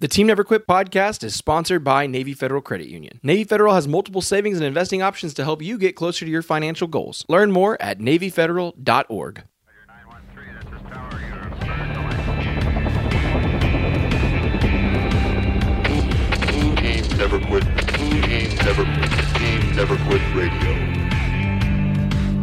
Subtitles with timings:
[0.00, 3.20] The Team Never Quit podcast is sponsored by Navy Federal Credit Union.
[3.22, 6.40] Navy Federal has multiple savings and investing options to help you get closer to your
[6.40, 7.26] financial goals.
[7.28, 9.42] Learn more at NavyFederal.org.
[17.18, 17.62] Never quit.
[17.88, 19.10] Team Never quit.
[19.34, 20.89] Team Never quit radio.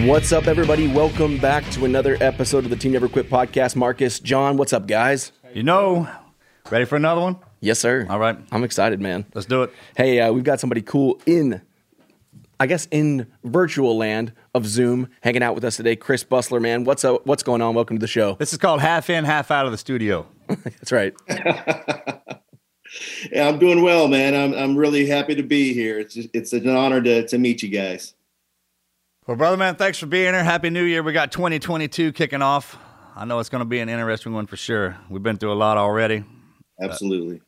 [0.00, 0.88] What's up, everybody?
[0.88, 3.76] Welcome back to another episode of the Team Never Quit podcast.
[3.76, 5.30] Marcus, John, what's up, guys?
[5.54, 6.08] You know,
[6.68, 7.36] ready for another one?
[7.60, 8.04] Yes, sir.
[8.10, 8.36] All right.
[8.50, 9.24] I'm excited, man.
[9.34, 9.72] Let's do it.
[9.96, 11.62] Hey, uh, we've got somebody cool in,
[12.58, 15.94] I guess, in virtual land of Zoom, hanging out with us today.
[15.96, 16.84] Chris Bustler, man.
[16.84, 17.24] What's up?
[17.24, 17.74] What's going on?
[17.74, 18.34] Welcome to the show.
[18.34, 20.26] This is called half in, half out of the studio.
[20.48, 21.14] That's right.
[23.32, 24.36] Yeah, I'm doing well, man.
[24.36, 25.98] I'm I'm really happy to be here.
[25.98, 28.14] It's it's an honor to to meet you guys.
[29.26, 30.44] Well, brother man, thanks for being here.
[30.44, 31.02] Happy New Year.
[31.02, 32.76] We got 2022 kicking off.
[33.16, 34.98] I know it's going to be an interesting one for sure.
[35.08, 36.24] We've been through a lot already.
[36.78, 37.40] Absolutely.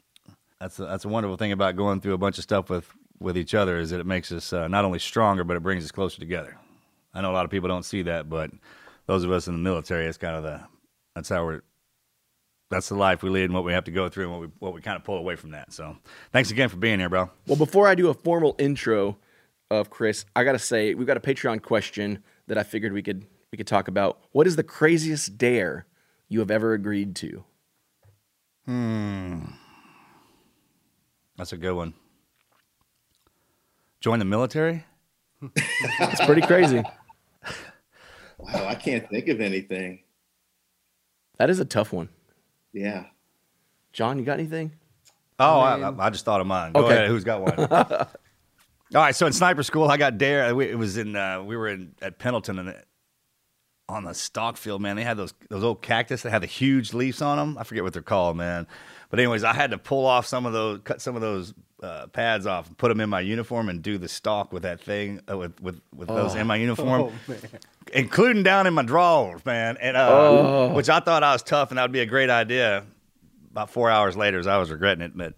[0.59, 2.89] That's a, that's a wonderful thing about going through a bunch of stuff with
[3.21, 5.85] with each other is that it makes us uh, not only stronger, but it brings
[5.85, 6.57] us closer together.
[7.13, 8.51] I know a lot of people don't see that, but
[9.05, 10.63] those of us in the military, it's kind of the
[11.15, 11.61] that's how we're
[12.71, 14.47] that's the life we lead and what we have to go through and what we
[14.61, 15.75] what we kind of pull away from that.
[15.75, 15.99] So,
[16.33, 17.31] thanks again for being here, bro.
[17.47, 19.19] Well, before I do a formal intro
[19.71, 23.27] of Chris, I gotta say we've got a Patreon question that I figured we could
[23.53, 24.21] we could talk about.
[24.33, 25.87] What is the craziest dare
[26.29, 27.45] you have ever agreed to?
[28.67, 29.45] Hmm,
[31.37, 31.95] that's a good one.
[34.01, 34.85] Join the military?
[35.55, 36.83] It's pretty crazy.
[38.39, 40.01] Wow, I can't think of anything.
[41.39, 42.11] that is a tough one.
[42.75, 43.07] Yeah.
[43.95, 44.73] John, you got anything?
[45.41, 46.73] Oh, I, I- I just thought of mine.
[46.73, 46.95] Go Okay.
[46.97, 47.09] ahead.
[47.09, 47.57] Who's got one?
[48.95, 49.15] All right.
[49.15, 50.55] So in sniper school, I got dare.
[50.55, 51.17] we- It was in.
[51.17, 52.75] Uh, we were in at Pendleton and
[53.89, 54.81] on the stock field.
[54.83, 57.59] Man, they had those those old cactus that had the huge leaves on them.
[57.59, 58.67] I forget what they're called, man.
[59.11, 62.07] But anyways, I had to pull off some of those, cut some of those uh,
[62.09, 65.21] pads off, and put them in my uniform, and do the stalk with that thing
[65.31, 67.13] uh, with with with those in my uniform.
[67.93, 69.77] including down in my drawers, man.
[69.81, 72.85] And uh, which I thought I was tough, and that would be a great idea.
[73.53, 75.33] About four hours later, as I was regretting it, but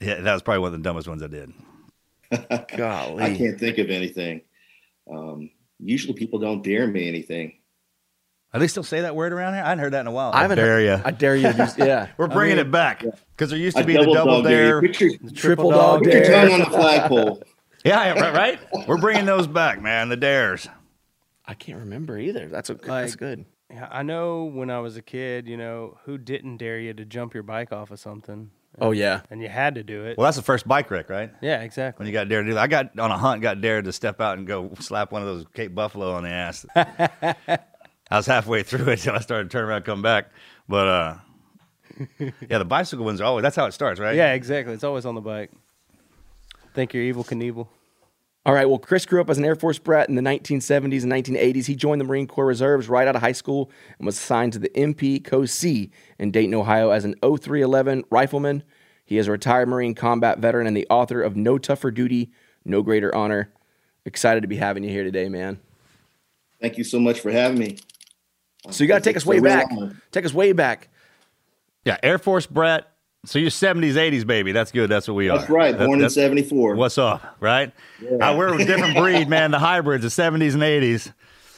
[0.00, 1.52] yeah, that was probably one of the dumbest ones I did.
[2.76, 3.22] Golly.
[3.22, 4.42] I can't think of anything.
[5.10, 7.54] Um, usually people don't dare me anything.
[8.52, 9.64] Are they still say that word around here?
[9.64, 10.30] I hadn't heard that in a while.
[10.32, 11.02] I haven't dare heard, ya.
[11.04, 12.08] I dare you to do yeah.
[12.16, 13.04] We're bringing it back
[13.36, 14.80] because there used to I be the double dare.
[14.80, 14.84] dare.
[14.84, 14.88] you.
[14.88, 16.48] Put your, Triple dog put your dare.
[16.48, 17.42] tongue on the flagpole.
[17.84, 18.88] Yeah, right, right.
[18.88, 20.08] We're bringing those back, man.
[20.08, 20.66] The dares.
[21.44, 22.48] I can't remember either.
[22.48, 23.44] That's a, that's good.
[23.90, 27.34] I know when I was a kid, you know, who didn't dare you to jump
[27.34, 28.50] your bike off of something?
[28.80, 29.20] Oh yeah.
[29.30, 30.18] And you had to do it.
[30.18, 31.30] Well, that's the first bike wreck, right?
[31.40, 32.02] yeah, exactly.
[32.02, 32.62] When you got dared to do that.
[32.62, 35.28] I got on a hunt, got dared to step out and go slap one of
[35.28, 36.66] those Cape Buffalo on the ass.
[36.76, 40.30] I was halfway through it till I started turning around and come back.
[40.68, 41.16] But uh
[42.18, 44.16] yeah, the bicycle ones are always that's how it starts, right?
[44.16, 44.74] Yeah, exactly.
[44.74, 45.50] It's always on the bike.
[46.74, 47.68] Think you're Evel Knievel.
[48.46, 48.68] All right.
[48.68, 51.64] Well, Chris grew up as an Air Force brat in the 1970s and 1980s.
[51.64, 54.58] He joined the Marine Corps Reserves right out of high school and was assigned to
[54.58, 58.62] the MP Co C in Dayton, Ohio, as an 0311 rifleman.
[59.06, 62.32] He is a retired Marine combat veteran and the author of No Tougher Duty,
[62.64, 63.50] No Greater Honor.
[64.04, 65.58] Excited to be having you here today, man.
[66.60, 67.78] Thank you so much for having me.
[68.70, 69.68] So you got to take us way back.
[69.70, 69.96] honor.
[70.10, 70.88] Take us way back.
[71.84, 72.90] Yeah, Air Force Brett.
[73.24, 74.52] So you're 70s, 80s, baby.
[74.52, 74.90] That's good.
[74.90, 75.38] That's what we are.
[75.38, 75.76] That's right.
[75.76, 76.74] That- Born in '74.
[76.76, 77.72] What's up, right?
[78.20, 79.50] Uh, we're a different breed, man.
[79.50, 81.12] The hybrids, the 70s and 80s.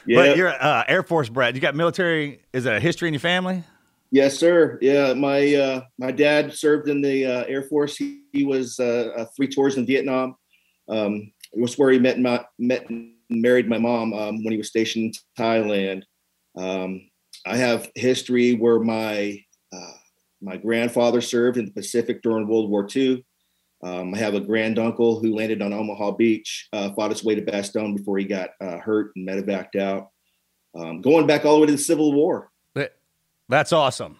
[0.06, 0.16] Yeah.
[0.16, 1.54] But you're uh, Air Force Brett.
[1.54, 2.40] You got military.
[2.52, 3.64] Is that a history in your family?
[4.12, 4.78] Yes, sir.
[4.80, 7.96] Yeah, my uh, my dad served in the uh, Air Force.
[7.96, 10.36] He, he was uh, uh, three tours in Vietnam.
[10.88, 14.58] Um, it was where he met my met and married my mom um, when he
[14.58, 16.02] was stationed in Thailand.
[16.56, 17.10] Um,
[17.44, 19.42] I have history where my
[20.46, 23.24] my grandfather served in the Pacific during World War II.
[23.82, 27.42] Um, I have a granduncle who landed on Omaha Beach, uh, fought his way to
[27.42, 30.10] Bastogne before he got uh, hurt and medevaced out.
[30.74, 32.50] Um, going back all the way to the Civil War.
[33.48, 34.16] That's awesome.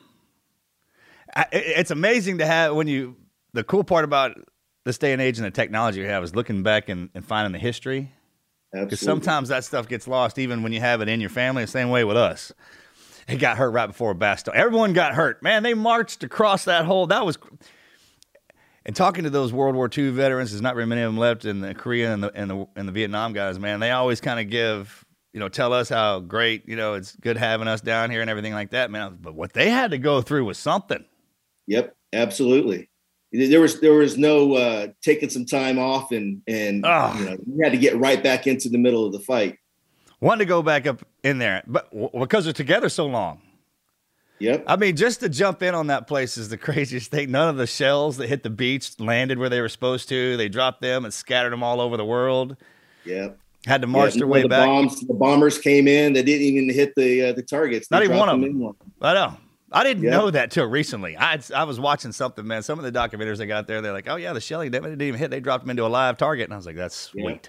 [1.53, 3.17] It's amazing to have when you.
[3.53, 4.37] The cool part about
[4.85, 7.53] this day and age and the technology we have is looking back and, and finding
[7.53, 8.13] the history.
[8.73, 11.65] Because sometimes that stuff gets lost, even when you have it in your family.
[11.65, 12.53] The same way with us.
[13.29, 14.55] He got hurt right before Bastogne.
[14.55, 15.43] Everyone got hurt.
[15.43, 17.07] Man, they marched across that hole.
[17.09, 17.39] That was.
[18.85, 21.45] And talking to those World War II veterans, there's not very many of them left
[21.45, 23.59] in the Korea and the and the and the Vietnam guys.
[23.59, 27.17] Man, they always kind of give you know tell us how great you know it's
[27.17, 29.19] good having us down here and everything like that, man.
[29.21, 31.05] But what they had to go through was something.
[31.67, 32.89] Yep, absolutely.
[33.33, 37.19] There was there was no uh, taking some time off and and Ah.
[37.19, 39.59] you know you had to get right back into the middle of the fight.
[40.21, 43.43] Wanted to go back up in there, but w- because they're together so long.
[44.39, 44.65] Yep.
[44.67, 47.31] I mean, just to jump in on that place is the craziest thing.
[47.31, 50.37] None of the shells that hit the beach landed where they were supposed to.
[50.37, 52.57] They dropped them and scattered them all over the world.
[53.05, 53.39] Yep.
[53.67, 54.67] Had to march Yeah, their way the back.
[54.67, 56.13] Bombs, the bombers came in.
[56.13, 57.89] They didn't even hit the uh, the targets.
[57.89, 58.77] They Not even one of them them.
[59.03, 59.37] I know.
[59.73, 60.11] I didn't Yeah.
[60.11, 61.17] know that till recently.
[61.17, 62.63] I I was watching something, man.
[62.63, 65.03] Some of the documentaries they got there, they're like, "Oh yeah, the shelling they didn't
[65.03, 65.31] even hit.
[65.33, 67.49] They dropped them into a live target," and I was like, "That's sweet."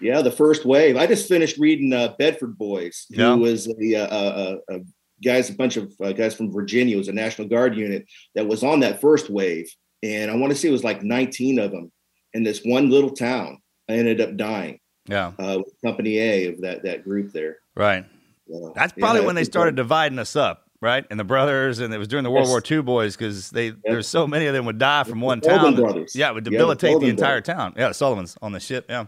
[0.00, 0.96] Yeah, the first wave.
[0.96, 3.34] I just finished reading uh, Bedford Boys, who Yeah.
[3.34, 4.80] was a, uh, a, a, a
[5.22, 6.94] guys, a bunch of uh, guys from Virginia.
[6.94, 9.68] It was a National Guard unit that was on that first wave,
[10.02, 11.90] and I want to say it was like 19 of them
[12.34, 13.58] in this one little town.
[13.88, 14.78] I ended up dying.
[15.08, 17.56] Yeah, Uh, Company A of that that group there.
[17.74, 18.04] right.
[18.50, 21.04] So, That's probably yeah, when they started dividing us up, right?
[21.10, 22.50] And the brothers, and it was during the World Yes.
[22.50, 25.74] War II boys because they there's so many of them would die from one town.
[25.76, 26.14] brothers.
[26.14, 27.74] Yeah, it would Yeah, the debilitate the entire town.
[27.76, 28.86] Yeah, Sullivans on the ship.
[28.88, 29.04] Yeah,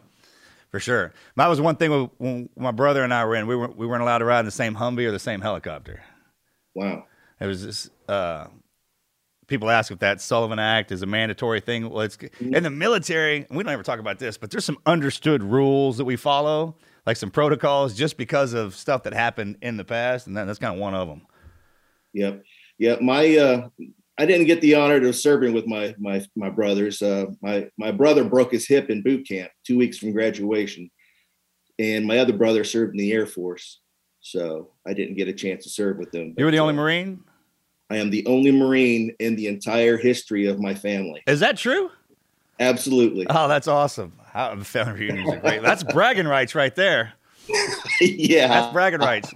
[0.70, 1.12] for sure.
[1.36, 3.46] That was one thing when my brother and I were in.
[3.46, 6.02] We weren't we weren't allowed to ride in the same Humvee or the same helicopter.
[6.74, 7.06] Wow.
[7.40, 7.90] It was this.
[8.08, 8.46] Uh,
[9.46, 11.90] people ask if that Sullivan Act is a mandatory thing.
[11.90, 13.46] Well, it's in the military.
[13.50, 16.76] We don't ever talk about this, but there's some understood rules that we follow,
[17.06, 20.58] like some protocols, just because of stuff that happened in the past, and that, that's
[20.58, 21.26] kind of one of them.
[22.14, 22.42] Yep.
[22.78, 22.96] Yeah.
[23.00, 23.68] My uh
[24.20, 27.00] I didn't get the honor of serving with my my my brothers.
[27.00, 30.90] Uh my my brother broke his hip in boot camp two weeks from graduation.
[31.78, 33.80] And my other brother served in the Air Force.
[34.20, 36.34] So I didn't get a chance to serve with them.
[36.36, 37.20] You were the only uh, Marine.
[37.88, 41.22] I am the only Marine in the entire history of my family.
[41.26, 41.90] Is that true?
[42.60, 43.26] Absolutely.
[43.30, 44.12] Oh, that's awesome.
[44.26, 45.62] How, family reunions are great.
[45.62, 47.14] That's bragging rights right there.
[48.02, 48.48] yeah.
[48.48, 49.32] That's bragging rights.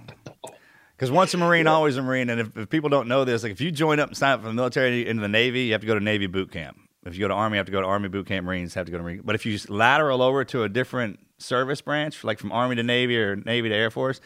[0.95, 2.29] Because once a Marine, always a Marine.
[2.29, 4.41] And if, if people don't know this, like if you join up and sign up
[4.41, 6.77] for the military into the Navy, you have to go to Navy boot camp.
[7.05, 8.45] If you go to Army, you have to go to Army boot camp.
[8.45, 9.21] Marines have to go to Marine.
[9.23, 12.83] But if you just lateral over to a different service branch, like from Army to
[12.83, 14.21] Navy or Navy to Air Force,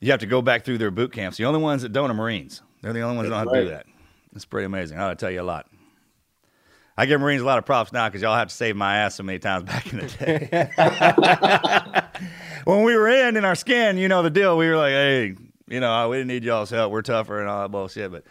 [0.00, 1.36] you have to go back through their boot camps.
[1.36, 2.62] The only ones that don't are Marines.
[2.80, 3.86] They're the only ones that don't have to do that.
[4.34, 4.98] It's pretty amazing.
[4.98, 5.66] I'll tell you a lot.
[6.96, 9.16] I give Marines a lot of props now because y'all have to save my ass
[9.16, 10.70] so many times back in the day.
[12.64, 14.56] when we were in in our skin, you know the deal.
[14.56, 15.34] We were like, hey,
[15.68, 16.92] you know, we didn't need y'all's help.
[16.92, 18.10] We're tougher and all that bullshit.
[18.12, 18.24] But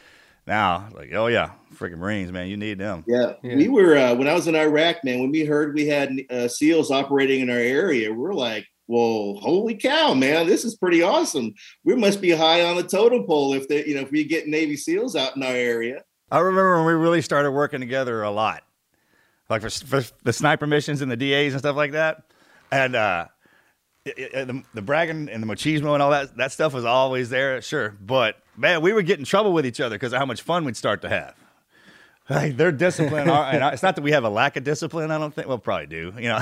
[0.48, 3.04] now, like, oh yeah, freaking Marines, man, you need them.
[3.08, 3.56] Yeah, Yeah.
[3.56, 5.20] we were uh, when I was in Iraq, man.
[5.20, 9.76] When we heard we had uh, SEALs operating in our area, we're like, "Well, holy
[9.76, 10.48] cow, man!
[10.48, 11.54] This is pretty awesome.
[11.84, 14.48] We must be high on the totem pole if they, you know, if we get
[14.48, 18.32] Navy SEAls out in our area." I remember when we really started working together a
[18.32, 18.64] lot,
[19.50, 22.24] like for, for the sniper missions and the DAs and stuff like that.
[22.72, 23.26] And uh,
[24.06, 27.30] it- it- the, the bragging and the machismo and all that that stuff was always
[27.30, 27.96] there, sure.
[28.02, 30.66] But man, we would get in trouble with each other because of how much fun
[30.66, 31.36] we'd start to have.
[32.30, 35.12] Like their discipline, our, and I- it's not that we have a lack of discipline.
[35.12, 35.48] I don't think.
[35.48, 36.14] Well, probably do.
[36.18, 36.42] You know,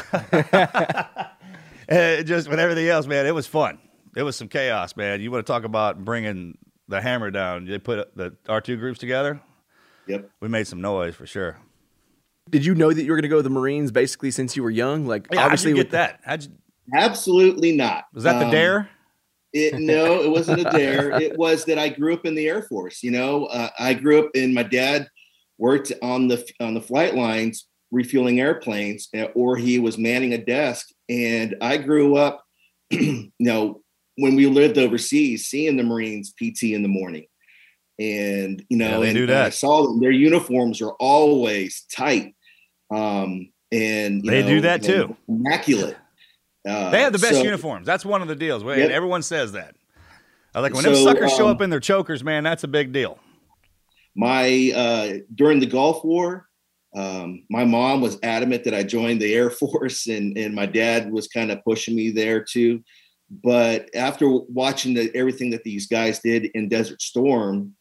[2.23, 3.79] just with everything else, man, it was fun.
[4.15, 5.21] It was some chaos, man.
[5.21, 7.65] You want to talk about bringing the hammer down?
[7.65, 9.39] They put the our two groups together
[10.07, 10.29] Yep.
[10.41, 11.57] we made some noise for sure.
[12.49, 14.63] Did you know that you were going to go to the Marines basically since you
[14.63, 15.05] were young?
[15.05, 16.19] Like Yeah, obviously how'd you with get that?
[16.23, 16.49] How'd you,
[16.95, 18.05] Absolutely not.
[18.13, 18.89] was that the Um, dare?
[19.51, 21.11] It, no, it wasn't a dare.
[21.21, 23.01] It was that I grew up in the Air Force.
[23.03, 25.07] You know, uh, I grew up in my dad
[25.57, 30.37] worked on the on the flight lines refueling airplanes, uh, or he was manning a
[30.37, 30.89] desk.
[31.09, 32.43] And I grew up,
[32.91, 33.81] you know,
[34.17, 37.25] when we lived overseas, seeing the Marines PT in the morning,
[37.97, 39.99] and you know, Yeah, they and, do and I saw them.
[39.99, 42.35] Their uniforms are always tight,
[42.91, 45.15] um, and you They do that too.
[45.27, 45.97] immaculate.
[46.67, 47.85] Uh, They have the best so- uniforms.
[47.85, 48.63] That's one of the deals.
[48.63, 48.89] Yep.
[48.91, 49.75] Everyone says that.
[50.53, 52.43] I like when them So, suckers show um, up in their chokers, man.
[52.43, 53.19] That's a big deal.
[54.15, 56.47] my uh, during the Gulf War,
[56.95, 61.11] um, my mom was adamant that I joined the Air Force, and and my dad
[61.11, 62.83] was kind of pushing me there too.
[63.29, 67.75] But after watching the, everything that these guys did in Desert Storm,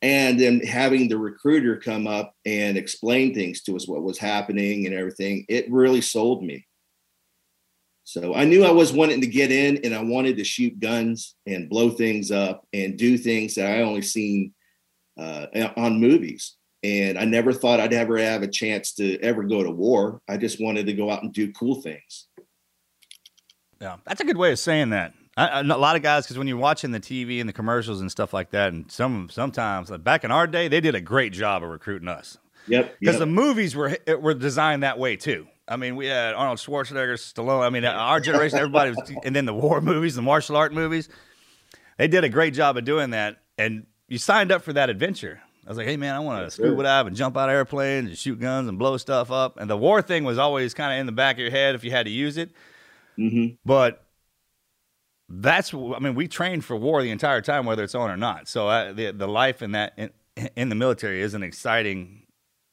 [0.00, 4.86] and then having the recruiter come up and explain things to us, what was happening
[4.86, 6.64] and everything, it really sold me.
[8.04, 11.36] So I knew I was wanting to get in, and I wanted to shoot guns
[11.46, 14.52] and blow things up and do things that I only seen
[15.18, 16.56] uh, on movies.
[16.82, 20.20] And I never thought I'd ever have a chance to ever go to war.
[20.28, 22.26] I just wanted to go out and do cool things.
[23.80, 25.14] Yeah, that's a good way of saying that.
[25.36, 28.10] I, a lot of guys, because when you're watching the TV and the commercials and
[28.10, 31.32] stuff like that, and some sometimes like back in our day, they did a great
[31.32, 32.36] job of recruiting us.
[32.66, 32.98] Yep.
[33.00, 33.20] Because yep.
[33.20, 35.46] the movies were were designed that way too.
[35.72, 37.62] I mean, we had Arnold Schwarzenegger, Stallone.
[37.62, 41.08] I mean, our generation, everybody was, and then the war movies, the martial art movies.
[41.96, 45.40] They did a great job of doing that, and you signed up for that adventure.
[45.64, 47.54] I was like, hey man, I want to yes, scuba dive and jump out of
[47.54, 49.58] airplanes and shoot guns and blow stuff up.
[49.58, 51.84] And the war thing was always kind of in the back of your head if
[51.84, 52.50] you had to use it.
[53.16, 53.54] Mm-hmm.
[53.64, 54.04] But
[55.28, 58.46] that's, I mean, we trained for war the entire time, whether it's on or not.
[58.48, 60.10] So uh, the the life in that in,
[60.54, 62.26] in the military is an exciting.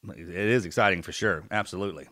[0.06, 2.08] It is exciting for sure, absolutely.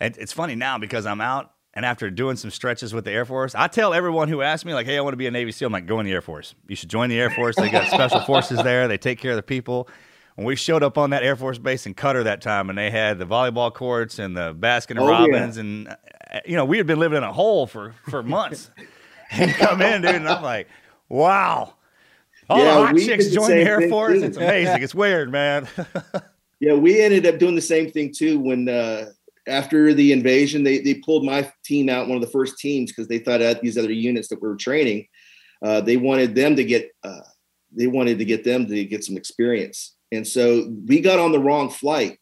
[0.00, 3.24] And it's funny now because I'm out and after doing some stretches with the Air
[3.24, 5.52] Force, I tell everyone who asks me, like, hey, I want to be a Navy
[5.52, 6.54] SEAL, I'm like, go in the Air Force.
[6.68, 7.54] You should join the Air Force.
[7.56, 9.88] They got special forces there, they take care of the people.
[10.36, 12.90] When we showed up on that Air Force base in Qatar that time, and they
[12.90, 16.76] had the volleyball courts and the Baskin and Oh, Robbins, and uh, you know, we
[16.76, 18.70] had been living in a hole for for months.
[19.30, 20.68] and come in, dude, and I'm like,
[21.08, 21.74] wow.
[22.50, 24.20] All Yeah, the hot chicks did the join the Air Force.
[24.20, 24.24] too.
[24.26, 24.82] It's amazing.
[24.82, 25.68] It's weird, man.
[26.58, 29.10] Yeah, we ended up doing the same thing too when uh,
[29.46, 33.08] after the invasion, they they pulled my team out, one of the first teams, because
[33.08, 35.06] they thought that these other units that we were training,
[35.64, 37.20] uh, they wanted them to get uh,
[37.76, 41.38] they wanted to get them to get some experience, and so we got on the
[41.40, 42.18] wrong flight,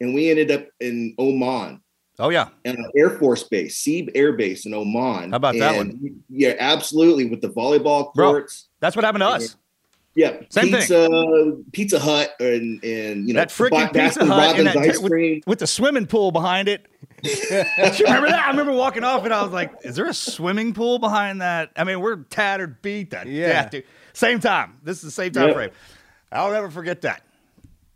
[0.00, 1.80] and we ended up in Oman.
[2.18, 2.48] oh yeah.
[2.64, 5.30] And an Air Force Base, Seeb Air Base in Oman.
[5.30, 7.26] How about that And we- Yeah, absolutely.
[7.26, 8.68] With the volleyball Bro, courts.
[8.80, 9.56] That's what happened to us.
[10.16, 10.80] Yeah, Same thing.
[10.80, 15.12] pizza, Pizza Hut, and and you know That freaking Pizza Hut and that ice with,
[15.12, 15.42] cream.
[15.46, 16.86] with the swimming pool behind it.
[17.22, 17.64] Do you
[18.06, 18.44] remember that?
[18.46, 21.70] I remember walking off and I was like, "Is there a swimming pool behind that?"
[21.76, 23.26] I mean, we're tattered, beat that.
[23.26, 23.68] Yeah, Yeah.
[23.68, 23.84] dude.
[24.14, 24.78] Same time.
[24.82, 25.54] This is the same time Yep.
[25.54, 25.70] frame.
[26.32, 27.22] I'll never forget that.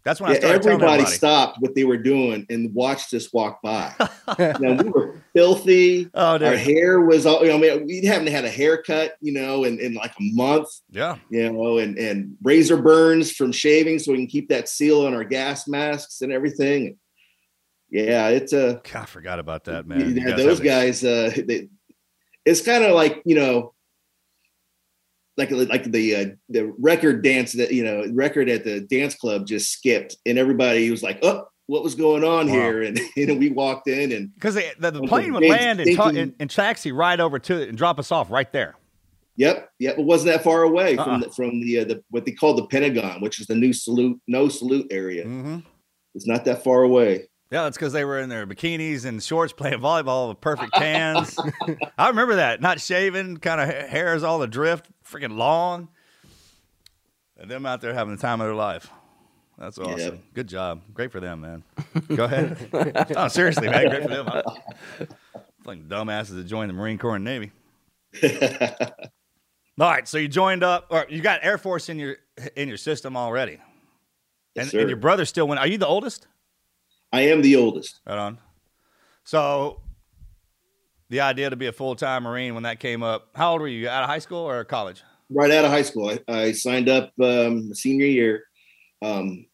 [0.05, 1.05] That's when I Yeah, everybody everybody.
[1.07, 3.93] stopped what they were doing and watched us walk by.
[4.39, 6.09] now, we were filthy.
[6.15, 6.49] Oh, dude.
[6.49, 9.65] Our hair was all, you know, I mean, we haven't had a haircut, you know,
[9.65, 11.17] in, in like a month, Yeah.
[11.31, 15.15] you know, and, and razor burns from shaving so we can keep that seal on
[15.15, 16.97] our gas masks and everything.
[17.91, 20.01] Yeah, it's a, God, I forgot about that, man.
[20.01, 21.69] You yeah, guys those guys, uh, they,
[22.47, 23.75] it's kind of like, you know,
[25.41, 29.47] like like the uh, the record dance that you know record at the dance club
[29.47, 32.53] just skipped and everybody was like oh what was going on Wow.
[32.53, 35.97] here and you know we walked in and Because the, the plane would land and,
[35.97, 38.75] ta- and, and taxi right over to it and drop us off right there.
[39.37, 41.05] yep yep it wasn't that far away Uh-uh.
[41.05, 43.73] from the, from the, uh, the what they call the Pentagon which is the new
[43.73, 45.59] salute no salute area Mm-hmm.
[46.15, 49.53] it's not that far away Yeah, that's because they were in their bikinis and shorts
[49.53, 51.37] playing volleyball with perfect tans.
[51.99, 52.61] I remember that.
[52.61, 55.89] Not shaven, kind of hair is all adrift, freaking long.
[57.39, 58.91] And them out there having the time of their life.
[59.59, 60.15] That's awesome.
[60.15, 60.21] Yeah.
[60.35, 60.83] Good job.
[60.95, 61.63] Great for them, man.
[62.15, 62.57] Go ahead.
[63.17, 63.89] oh, seriously, man.
[63.89, 64.29] Great for them.
[64.29, 65.07] I'm
[65.65, 67.51] like dumbasses that joined the Marine Corps and Navy.
[68.23, 72.17] All right, so you joined up, or you got Air Force in your
[72.57, 73.59] in your system already,
[74.55, 74.81] Yes, and, sir.
[74.81, 75.59] and your brother still went.
[75.61, 76.27] Are you the oldest?
[77.13, 78.39] I am the oldest Right on.
[79.25, 79.81] So,
[81.11, 83.69] the idea to be a full time Marine when that came up, how old were
[83.69, 83.89] you?
[83.89, 85.03] Out of high school or college?
[85.31, 86.11] right out of high school.
[86.11, 88.45] I, I signed up um, senior year.
[89.01, 89.47] Um,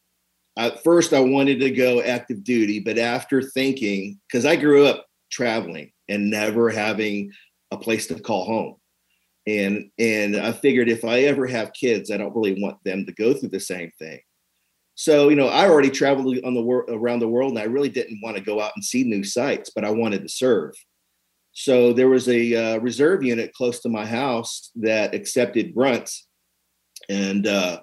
[0.58, 5.06] at first, I wanted to go active duty, but after thinking, because I grew up
[5.30, 7.30] traveling and never having
[7.70, 8.76] a place to call home,
[9.46, 13.12] and and I figured if I ever have kids, I don't really want them to
[13.12, 14.20] go through the same thing.
[14.94, 17.90] So you know, I already traveled on the world around the world, and I really
[17.90, 20.72] didn't want to go out and see new sites, but I wanted to serve.
[21.58, 26.28] So there was a uh, reserve unit close to my house that accepted grunts,
[27.08, 27.80] and uh,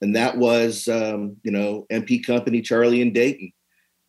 [0.00, 3.52] and that was um, you know MP Company Charlie and Dayton.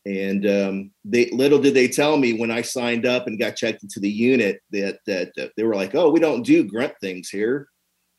[0.06, 3.82] And um, they little did they tell me when I signed up and got checked
[3.82, 7.30] into the unit that that, that they were like, oh, we don't do grunt things
[7.30, 7.70] here.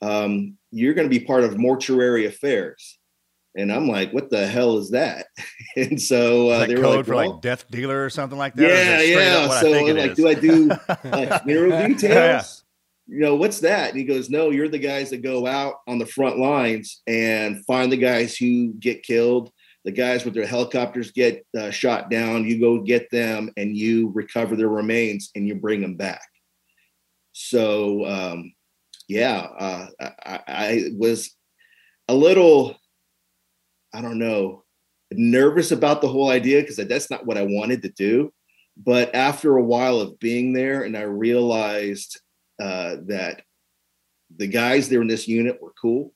[0.03, 2.98] Um, you're going to be part of mortuary affairs.
[3.57, 5.27] And I'm like, what the hell is that?
[5.77, 8.55] and so uh, they were code like, for well, like death dealer or something like
[8.55, 8.63] that?
[8.63, 9.57] Yeah, that straight up yeah.
[9.57, 10.17] I So it like, is?
[10.17, 10.69] do I do
[11.05, 12.03] like details?
[12.03, 13.15] Yeah.
[13.15, 13.91] You know, what's that?
[13.91, 17.65] And he goes, No, you're the guys that go out on the front lines and
[17.65, 19.51] find the guys who get killed,
[19.85, 22.45] the guys with their helicopters get uh, shot down.
[22.45, 26.29] You go get them and you recover their remains and you bring them back.
[27.33, 28.53] So um,
[29.09, 31.35] yeah, uh, I, I was
[32.09, 32.77] a little,
[33.93, 34.65] I don't know,
[35.13, 38.33] nervous about the whole idea because that's not what I wanted to do.
[38.77, 42.21] But after a while of being there, and I realized
[42.61, 43.43] uh, that
[44.37, 46.13] the guys there in this unit were cool,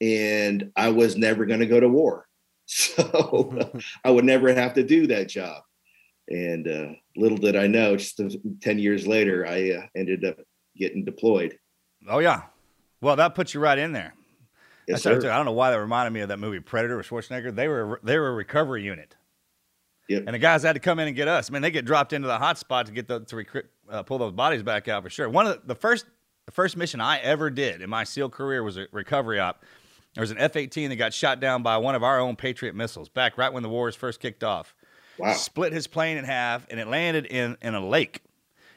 [0.00, 2.26] and I was never going to go to war,
[2.66, 3.70] so
[4.04, 5.62] I would never have to do that job.
[6.28, 8.20] And uh, little did I know, just
[8.60, 10.36] ten years later, I uh, ended up
[10.76, 11.58] getting deployed.
[12.08, 12.42] Oh yeah,
[13.00, 14.14] well that puts you right in there.
[14.90, 15.30] Yes, I, sir.
[15.30, 17.54] I don't know why that reminded me of that movie Predator with Schwarzenegger.
[17.54, 19.16] They were they were a recovery unit.
[20.08, 20.24] Yep.
[20.26, 21.48] And the guys had to come in and get us.
[21.48, 24.02] I mean, they get dropped into the hot spot to get the to recruit, uh,
[24.02, 25.28] pull those bodies back out for sure.
[25.28, 26.06] One of the, the first
[26.46, 29.64] the first mission I ever did in my SEAL career was a recovery op.
[30.14, 33.08] There was an F-18 that got shot down by one of our own Patriot missiles
[33.08, 34.74] back right when the wars first kicked off.
[35.16, 35.34] Wow.
[35.34, 38.22] Split his plane in half, and it landed in in a lake.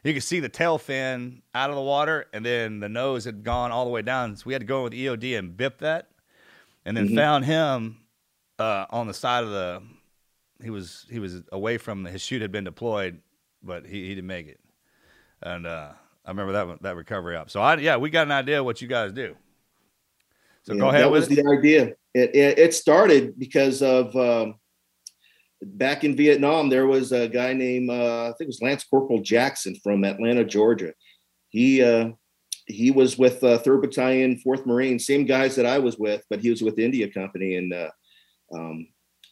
[0.04, 3.44] You could see the tail fin out of the water, and then the nose had
[3.44, 4.36] gone all the way down.
[4.36, 6.10] So we had to go with EOD and bip that,
[6.86, 7.16] and then Mhm.
[7.16, 7.98] found him
[8.60, 9.82] uh, on the side of the.
[10.62, 13.20] He was he was away from the, his chute had been deployed,
[13.64, 14.60] but he, he didn't make it.
[15.42, 15.92] And uh,
[16.26, 17.50] I remember that one- that recovery up.
[17.50, 19.36] So I yeah, we got an idea what you guys do.
[20.64, 21.44] So Yeah, go ahead That with was it.
[21.44, 21.88] the idea.
[22.14, 24.56] It, it, it started because of um,
[25.66, 26.70] back in Vietnam.
[26.70, 30.44] There was a guy named uh, I think it was Lance Corporal Jackson from Atlanta,
[30.44, 30.94] Georgia.
[31.50, 32.10] He uh,
[32.68, 36.40] he was with uh, Third Battalion, Fourth Marine, same guys that I was with, but
[36.40, 37.90] he was with India Company, and uh,
[38.54, 38.88] um,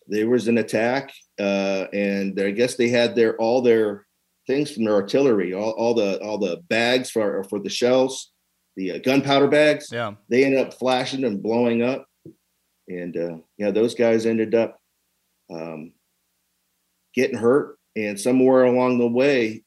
[0.08, 4.06] there was an attack, uh, and I guess they had their all their
[4.48, 8.32] things from their artillery, all, all the all the bags for for the shells,
[8.76, 10.14] the uh, gunpowder bags Yeah.
[10.30, 12.06] they ended up flashing and blowing up
[12.88, 14.78] and uh, yeah those guys ended up
[15.52, 15.94] um,
[17.14, 19.64] getting hurt and somewhere along the way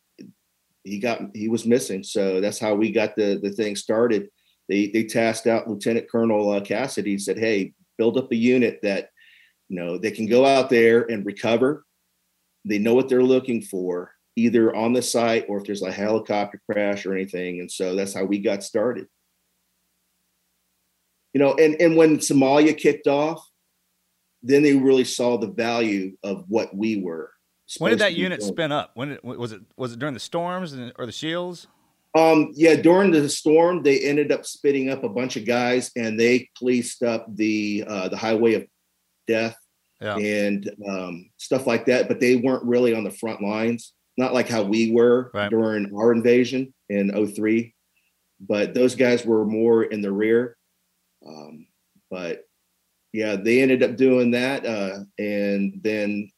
[0.85, 2.03] he got he was missing.
[2.03, 4.29] So that's how we got the the thing started.
[4.69, 9.11] They they tasked out lieutenant colonel uh, cassidy said hey build up a unit that
[9.69, 11.85] you know they can go out there and recover.
[12.67, 16.61] They know what they're looking for either on the site or if there's a helicopter
[16.69, 17.61] crash or anything.
[17.61, 19.07] And so that's how we got started.
[21.33, 23.45] You know and and when somalia kicked off
[24.45, 27.34] then they really saw the value of what we were
[27.79, 28.91] When did that unit spin up?
[28.95, 31.67] When did, was it was it during the storms and, or the shields?
[32.17, 36.19] um yeah during the storm they ended up spitting up a bunch of guys and
[36.21, 38.65] they policed up the uh the highway of
[39.27, 39.57] death
[40.01, 40.17] Yeah.
[40.19, 44.49] and um stuff like that but they weren't really on the front lines not like
[44.49, 45.51] how we were Right.
[45.51, 47.75] during our invasion in 03
[48.39, 50.57] but those guys were more in the rear
[51.27, 51.67] um
[52.13, 52.45] but
[53.13, 56.31] yeah they ended up doing that uh and then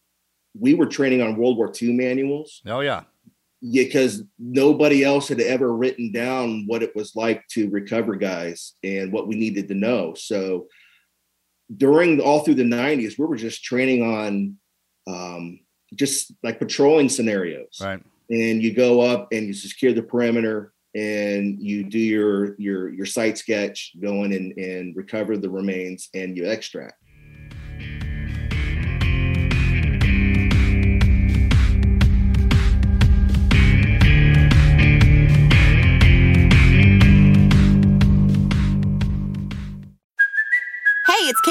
[0.58, 3.02] we were training on world war ii manuals Oh yeah.
[3.72, 9.12] because nobody else had ever written down what it was like to recover guys and
[9.12, 10.14] what we needed to know.
[10.14, 10.66] So
[11.76, 14.56] during all through the 90s, we were just training on
[15.08, 15.60] um,
[15.94, 17.78] just like patrolling scenarios.
[17.80, 18.00] Right.
[18.30, 23.06] And you go up and you secure the perimeter and you do your your your
[23.06, 26.94] site sketch, go in and, and recover the remains and you extract.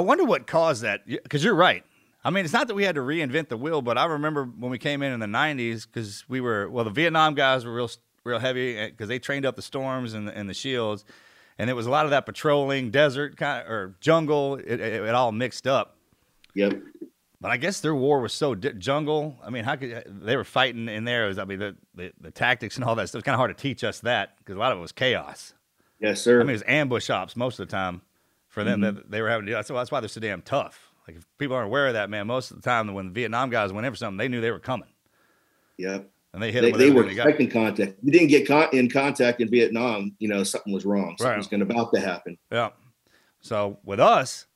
[0.00, 1.06] I wonder what caused that.
[1.06, 1.84] Because you're right.
[2.24, 4.70] I mean, it's not that we had to reinvent the wheel, but I remember when
[4.70, 7.90] we came in in the '90s because we were well, the Vietnam guys were real,
[8.24, 11.04] real heavy eh, because they trained up the storms and the, and the shields,
[11.58, 14.54] and it was a lot of that patrolling, desert kind of or jungle.
[14.54, 15.96] It, it, it all mixed up.
[16.54, 16.80] Yep.
[17.42, 19.36] But I guess their war was so di- jungle.
[19.44, 21.26] I mean, how could they were fighting in there?
[21.26, 23.18] Was, I mean, the, the the tactics and all that stuff.
[23.18, 25.52] It's kind of hard to teach us that because a lot of it was chaos.
[26.00, 26.40] Yes, sir.
[26.40, 28.00] I mean, it was ambush ops most of the time
[28.60, 28.94] for them Mhm.
[28.96, 29.54] that they were having to do.
[29.56, 30.90] That's why, that's why they're so damn tough.
[31.08, 33.50] Like if people aren't aware of that, man, most of the time when the Vietnam
[33.50, 34.88] guys went in for something, they knew they were coming
[35.78, 36.08] Yep.
[36.34, 36.78] and they hit They, them.
[36.80, 37.26] they were they got.
[37.28, 37.92] expecting contact.
[37.98, 41.16] If you didn't get con- in contact in Vietnam, you know something was wrong.
[41.18, 41.36] Something Right.
[41.38, 42.38] was going about to happen.
[42.52, 42.70] Yeah.
[43.40, 44.46] So with us,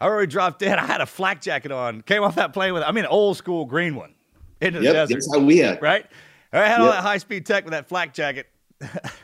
[0.00, 0.72] I already dropped in.
[0.78, 2.00] I had a flak jacket on.
[2.02, 4.14] Came off that plane with, I mean, old school green one
[4.60, 5.14] into the Yep, desert.
[5.14, 5.80] that's how we had.
[5.82, 6.06] Right?
[6.52, 8.46] I had all that high speed tech with that flak jacket.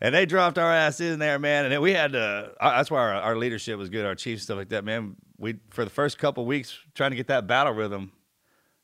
[0.00, 1.70] and they dropped our ass in there, man.
[1.70, 4.68] And we had to, that's why our, our leadership was good, our chiefs, stuff like
[4.68, 5.16] that, man.
[5.38, 8.12] We, for the first couple weeks, trying to get that battle rhythm.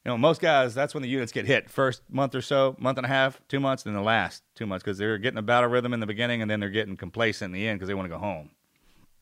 [0.04, 1.70] You know, most guys, that's when the units get hit.
[1.70, 4.82] First month or so, month and a half, two months, then the last two months
[4.82, 7.60] because they're getting a battle rhythm in the beginning and then they're getting complacent in
[7.60, 8.50] the end because they want to go home.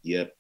[0.03, 0.35] Yep.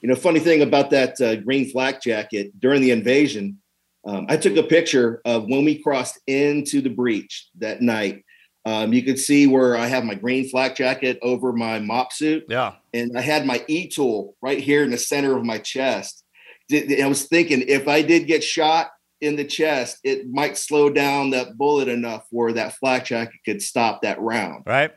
[0.00, 3.58] You know, funny thing about that uh, green flak jacket during the invasion,
[4.04, 8.24] um, I took a picture of when we crossed into the breach that night.
[8.70, 12.44] Um, you can see where I have my green flak jacket over my MOPP suit.
[12.48, 12.74] Yeah.
[12.94, 16.24] And I had my E tool right here in the center of my chest.
[16.72, 21.30] I was thinking if I did get shot in the chest, it might slow down
[21.30, 24.62] that bullet enough where that flak jacket could stop that round.
[24.66, 24.92] right?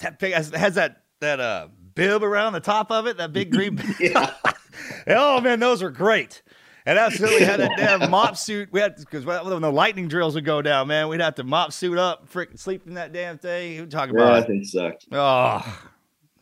[0.00, 3.82] That big has, that that uh bib around the top of it, that big green.
[3.98, 4.34] Yeah.
[5.06, 6.42] oh man, those are great.
[6.88, 8.68] And absolutely had that damn MOPP suit.
[8.72, 11.70] We had because when the lightning drills would go down, man, we'd have to MOPP
[11.74, 13.74] suit up, freaking sleep in that damn thing.
[13.74, 15.04] You talk about Yeah, that thing sucked.
[15.12, 15.82] oh,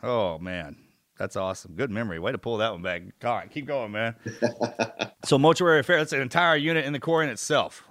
[0.05, 0.77] oh man,
[1.19, 1.75] that's awesome.
[1.75, 2.21] Good memory.
[2.21, 3.03] Way to pull that one back.
[3.25, 4.15] All right, keep going, man.
[5.25, 5.97] so mortuary affair.
[5.97, 7.83] That's an entire unit in the Corps in itself.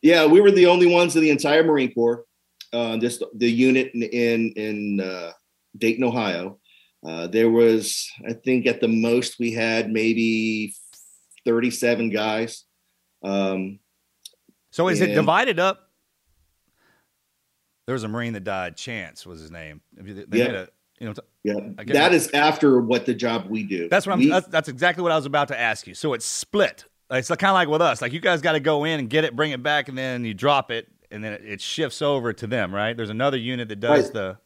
[0.00, 2.24] Yeah, we were the only ones in the entire Marine Corps.
[2.72, 5.32] Uh, just the unit in in, in uh,
[5.76, 6.58] Dayton, Ohio.
[7.06, 10.74] Uh, there was, I think, at the most we had maybe
[11.46, 12.64] thirty-seven guys.
[13.22, 13.78] Um,
[14.70, 15.88] So is it divided up?
[17.86, 18.76] There was a Marine that died.
[18.76, 19.80] Chance was his name.
[19.96, 20.44] They Yeah.
[20.44, 20.66] a,
[20.98, 21.54] you know, yeah,
[21.86, 23.88] that is after what the job we do.
[23.88, 24.18] That's what I'm.
[24.18, 25.94] We- That's, that's exactly what I was about to ask you.
[25.94, 26.84] So it's split.
[27.10, 28.02] It's kind of like with us.
[28.02, 30.24] Like you guys got to go in and get it, bring it back, and then
[30.24, 32.74] you drop it, and then it, it shifts over to them.
[32.74, 32.96] Right?
[32.96, 34.12] There's another unit that does Right.
[34.12, 34.38] the.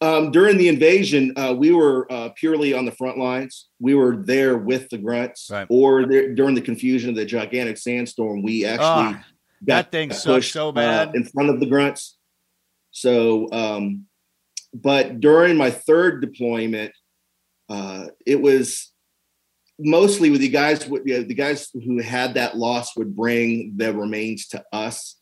[0.00, 3.68] Um, during the invasion, uh, we were uh, purely on the front lines.
[3.80, 5.66] We were there with the grunts, Right.
[5.68, 9.20] or there, during the confusion of the gigantic sandstorm, we actually
[9.62, 11.14] that got thing pushed, so uh, bad.
[11.14, 12.16] in front of the grunts.
[12.92, 14.06] So, um,
[14.72, 16.92] but during my third deployment,
[17.68, 18.90] uh, it was
[19.78, 20.86] mostly with the guys.
[20.88, 25.16] you know, The guys who had that loss would bring the remains to us,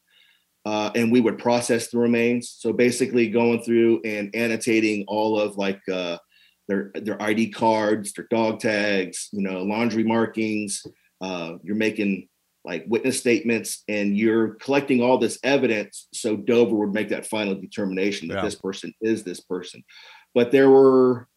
[0.68, 2.50] uh, and we would process the remains.
[2.50, 6.18] So basically, going through and annotating all of like uh,
[6.68, 10.85] their their ID cards, their dog tags, you know, laundry markings.
[11.22, 12.28] Uh, you're making
[12.66, 17.54] like witness statements and you're collecting all this evidence so dover would make that final
[17.54, 18.44] determination that Yeah.
[18.44, 19.83] this person is this person
[20.35, 21.28] but there were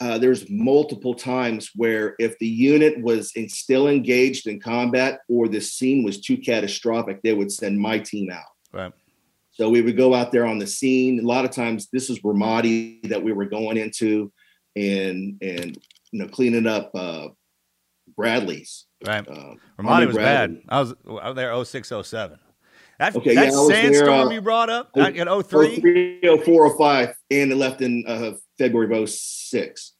[0.00, 5.48] uh, there's multiple times where if the unit was in, still engaged in combat or
[5.48, 8.92] the scene was too catastrophic they would send my team out Right.
[9.52, 11.20] so we would go out there on the scene.
[11.20, 14.32] A lot of times, this is Ramadi that we were going into,
[14.74, 15.78] and and
[16.10, 17.28] you know cleaning up uh,
[18.16, 18.86] Bradley's.
[19.06, 19.26] Right.
[19.28, 20.56] Uh, Ramadi was Bradley.
[20.56, 20.62] bad.
[20.68, 22.38] I was I was there 0607.
[22.98, 25.14] That, Okay, that yeah, was there, sandstorm uh, you brought up oh- at
[25.46, 25.80] 03.
[25.80, 29.92] 03, 04, 05, and it left in uh, February of 06.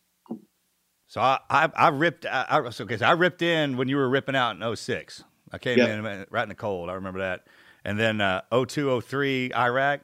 [1.09, 2.27] So I, I, I ripped.
[2.27, 5.25] I, I, so, okay, so I ripped in when you were ripping out in 06.
[5.53, 5.89] I came Yep.
[5.89, 6.91] in right in the cold.
[6.91, 7.47] I remember that.
[7.85, 10.01] And then uh, 02, 03, Iraq.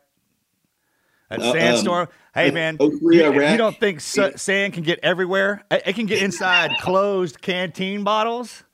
[1.31, 2.09] That Uh, um, sandstorm.
[2.35, 2.77] hey, uh, man.
[2.77, 5.65] 03 you, you don't think sa- sand can get everywhere?
[5.71, 8.65] It, it can get inside closed canteen bottles.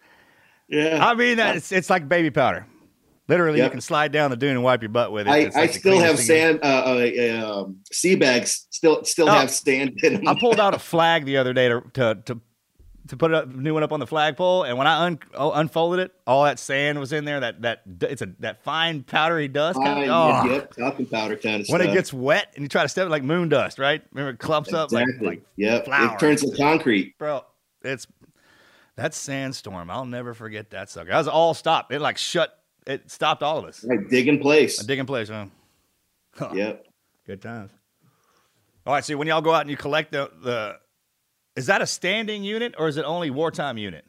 [0.69, 1.07] Yeah.
[1.07, 2.67] I mean, that it's, it's like baby powder.
[3.29, 5.31] Literally, you can slide down the dune and wipe your butt with it.
[5.31, 9.33] I, It's I still have sand, uh, uh, um, sea bags, still still Oh.
[9.33, 10.29] have sand in them.
[10.29, 12.41] I pulled out a flag the other day to to to,
[13.09, 16.01] to put a new one up on the flagpole, and when I un, oh, unfolded
[16.01, 17.41] it, all that sand was in there.
[17.41, 19.79] That that it's a that fine powdery dust.
[19.79, 20.53] Kind Fine, of, oh.
[20.53, 21.73] Yep, talcum powder kind of stuff.
[21.73, 21.93] When stuff.
[21.93, 24.03] it gets wet and you try to step it like moon dust, right?
[24.13, 25.29] Remember, it clumps up like exactly.
[25.29, 26.15] like yep, flour.
[26.15, 27.19] it turns to concrete.
[27.19, 27.45] bro.
[27.83, 28.07] It's
[28.97, 29.91] that sandstorm.
[29.91, 31.11] I'll never forget that sucker.
[31.11, 31.93] That was all stopped.
[31.93, 32.53] It like shut.
[32.87, 33.85] It stopped all of us.
[33.85, 34.81] Right, dig in place.
[34.81, 35.47] A dig in place, huh?
[36.35, 36.51] Huh.
[36.55, 36.87] Yep.
[37.27, 37.73] Good times.
[38.87, 40.77] All right, so when y'all go out and you collect the the,
[41.57, 44.05] is that a standing unit or is it only wartime unit?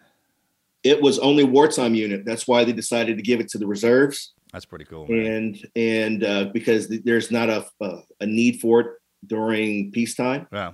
[0.83, 2.23] It was only wartime unit.
[2.25, 4.33] That's why they decided to give it to the reserves.
[4.53, 5.07] That's pretty cool.
[5.07, 5.25] Man.
[5.25, 8.87] and and uh, because th- there's not a, a a need for it
[9.25, 10.73] during peacetime, Yeah.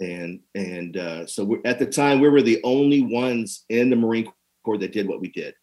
[0.00, 4.30] and and uh, so at the time we were the only ones in the Marine
[4.64, 5.54] Corps that did what we did.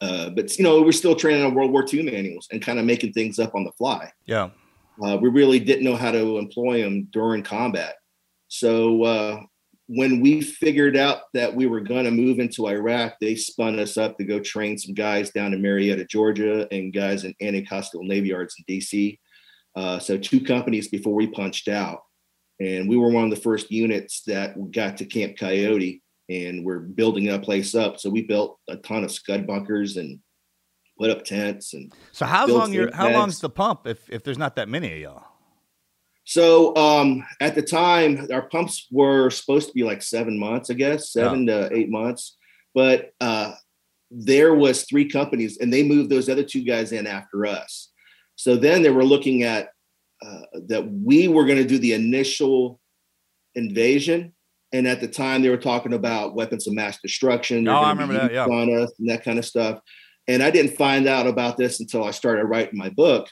[0.00, 2.84] Uh, but you know, we're still training on World War II manuals and kind of
[2.84, 4.10] making things up on the fly.
[4.26, 4.50] Yeah.
[5.02, 7.96] Uh, we really didn't know how to employ them during combat.
[8.48, 9.40] So uh,
[9.86, 13.96] when we figured out that we were going to move into Iraq, they spun us
[13.96, 18.28] up to go train some guys down in Marietta, Georgia, and guys in Anacostia Navy
[18.28, 19.18] Yards in DC.
[19.76, 22.00] Uh, so two companies before we punched out,
[22.60, 26.80] and we were one of the first units that got to Camp Coyote, and we're
[26.80, 28.00] building that place up.
[28.00, 30.20] So we built a ton of scud bunkers and
[30.98, 31.92] put up tents and.
[32.12, 33.18] So how long your how tanks.
[33.18, 35.24] long's the pump if if there's not that many of y'all?
[36.24, 40.74] So um, at the time, our pumps were supposed to be like seven months, I
[40.74, 42.38] guess, seven to eight months.
[42.74, 43.52] But uh,
[44.10, 47.90] there was three companies, and they moved those other two guys in after us.
[48.36, 49.68] So then they were looking at
[50.24, 52.80] uh, that we were going to do the initial
[53.54, 54.33] invasion,
[54.74, 57.66] and at the time they were talking about weapons of mass destruction.
[57.68, 58.44] Oh, I remember that, yeah.
[58.44, 59.78] on us and that kind of stuff.
[60.26, 63.28] And I didn't find out about this until I started writing my book.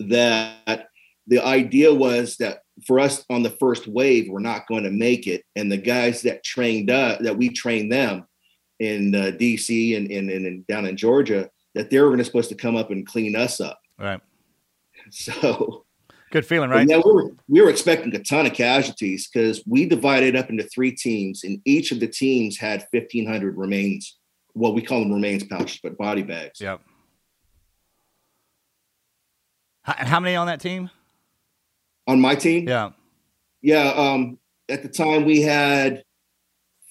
[0.00, 0.86] That
[1.26, 5.26] the idea was that for us on the first wave, we're not going to make
[5.26, 8.24] it, and the guys that trained us, that we trained them
[8.78, 12.48] in uh, DC and, and, and down in Georgia, that they were going to supposed
[12.48, 13.78] to come up and clean us up.
[13.98, 14.20] Right.
[15.10, 15.86] So
[16.30, 16.88] Good feeling, right?
[16.88, 20.62] Yeah, we were we were expecting a ton of casualties because we divided up into
[20.62, 24.16] three teams, and each of the teams had fifteen hundred remains.
[24.54, 26.60] Well, we call them remains pouches, but body bags.
[26.60, 26.80] Yep.
[29.98, 30.90] And how many on that team?
[32.06, 32.90] On my team, Yeah.
[33.62, 33.92] yeah.
[33.96, 34.38] Um,
[34.68, 36.04] at the time, we had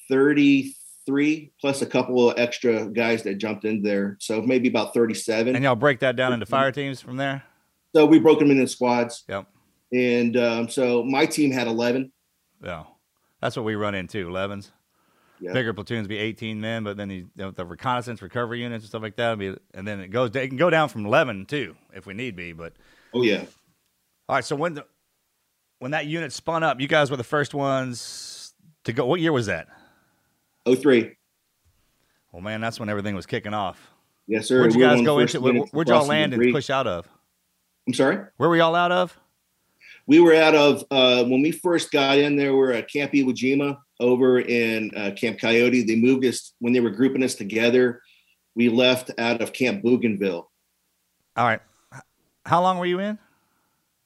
[0.10, 5.56] thirty-three plus a couple of extra guys that jumped in there, so maybe about thirty-seven.
[5.56, 7.44] And y'all break that down into fire teams from there?
[7.96, 9.48] So we broke them into squads, Yep.
[9.94, 12.12] and um, so my team had eleven.
[12.64, 12.84] Yeah.
[13.42, 14.70] That's what we run into, 11s.
[15.40, 15.54] Yeah.
[15.54, 18.90] Bigger platoons be 18 men, but then you, you know, the reconnaissance recovery units and
[18.90, 19.40] stuff like that.
[19.40, 22.36] Be, and then it goes, it can go down from 11 too, if we need
[22.36, 22.52] be.
[22.52, 22.74] But
[23.14, 23.46] Oh yeah.
[24.28, 24.44] all right.
[24.44, 24.86] So when the,
[25.78, 29.06] when that unit spun up, you guys were the first ones to go.
[29.06, 29.70] What year was that?
[30.66, 31.16] Oh three.
[32.34, 33.90] Well, man, that's when everything was kicking off.
[34.28, 34.60] Yes, sir.
[34.60, 35.40] Where'd you We guys go into?
[35.40, 37.08] Where, where'd y'all land and push out of?
[37.90, 38.20] I'm sorry.
[38.38, 39.20] Where were y'all out of?
[40.06, 42.52] We were out of uh, when we first got in there.
[42.52, 45.82] We were at Camp Iwo Jima over in uh, Camp Coyote.
[45.82, 48.04] They moved us when they were grouping us together.
[48.54, 50.52] We left out of Camp Bougainville.
[51.36, 51.62] All right.
[52.46, 53.18] How long were you in?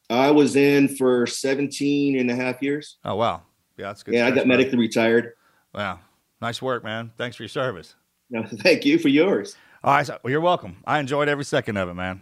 [0.09, 2.99] I was in for 17 and a half years.
[3.03, 3.41] Oh wow.
[3.75, 4.13] Yeah, that's good.
[4.13, 5.33] Yeah, I got medically retired.
[5.75, 5.99] Wow.
[6.41, 7.11] Nice work, man.
[7.17, 7.95] Thanks for your service.
[8.29, 9.57] No, thank you for yours.
[9.83, 10.77] All right, so, well, you're welcome.
[10.87, 12.21] I enjoyed every second of it, man.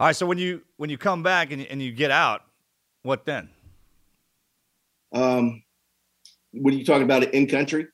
[0.00, 2.42] All right, so when you when you come back and, and you get out,
[3.02, 3.48] what then?
[5.12, 5.62] Um,
[6.52, 7.86] what are you talking about it in country?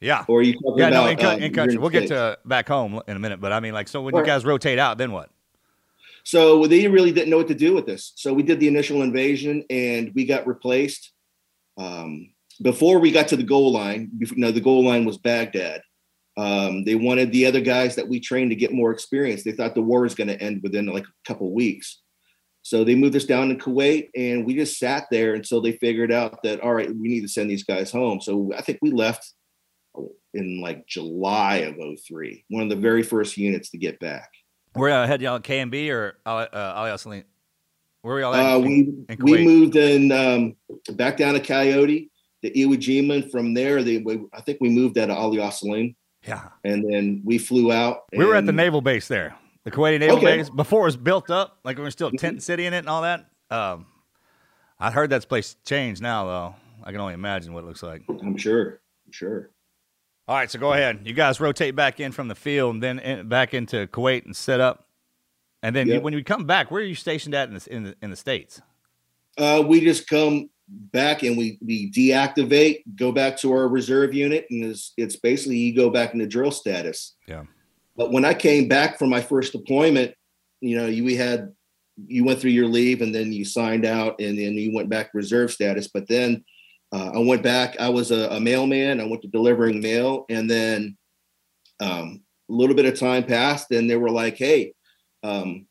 [0.00, 0.24] Yeah.
[0.28, 1.78] Or are you talking Yeah, no, in, co- uh, in country.
[1.78, 4.20] We'll get to back home in a minute, but I mean, like, so when All
[4.20, 5.30] you guys rotate out, then what?
[6.24, 8.12] So they really didn't know what to do with this.
[8.16, 11.12] So we did the initial invasion and we got replaced.
[11.78, 15.80] Um, before we got to the goal line, before, no, the goal line was Baghdad.
[16.38, 19.42] Um, they wanted the other guys that we trained to get more experience.
[19.42, 22.00] They thought the war was going to end within like a couple weeks.
[22.62, 26.12] So they moved us down to Kuwait and we just sat there until they figured
[26.12, 28.20] out that, all right, we need to send these guys home.
[28.20, 29.32] So I think we left
[30.32, 34.30] in like July of 03, one of the very first units to get back.
[34.74, 37.24] Where uh, had y'all at KMB or uh, Ali Al Salim?
[38.02, 38.54] Where were y'all at?
[38.54, 40.54] Uh, we we moved in um,
[40.92, 42.10] back down to Coyote,
[42.44, 45.40] to Iwo Jima, and from there, they we, I think we moved out of Ali
[45.40, 46.48] Al Salim, Yeah.
[46.64, 48.04] and then we flew out.
[48.12, 50.38] We were at the naval base there, the Kuwaiti naval Okay.
[50.38, 51.58] base, before it was built up.
[51.64, 53.26] Like we were still tent city in it and all that.
[53.50, 53.86] Um,
[54.78, 56.54] I heard that place changed now, though.
[56.84, 58.02] I can only imagine what it looks like.
[58.08, 59.50] I'm sure, I'm sure.
[60.26, 61.00] All right, so go ahead.
[61.04, 64.36] You guys rotate back in from the field and then in, back into Kuwait and
[64.36, 64.86] set up.
[65.62, 67.82] And then you, when you come back, where are you stationed at in the, in
[67.84, 68.60] the, in the States?
[69.38, 74.46] Uh, we just come back and we we deactivate, go back to our reserve unit,
[74.50, 77.16] and it's it's basically you go back into drill status.
[77.26, 77.44] Yeah.
[77.96, 80.14] But when I came back from my first deployment,
[80.60, 81.52] you know, you we had
[82.06, 85.10] you went through your leave and then you signed out and then you went back
[85.14, 85.88] reserve status.
[85.88, 86.44] But then
[86.92, 87.76] uh, I went back.
[87.80, 89.00] I was a, a mailman.
[89.00, 90.96] I went to delivering mail, and then
[91.80, 94.72] um, a little bit of time passed, and they were like, "Hey,
[95.22, 95.66] um,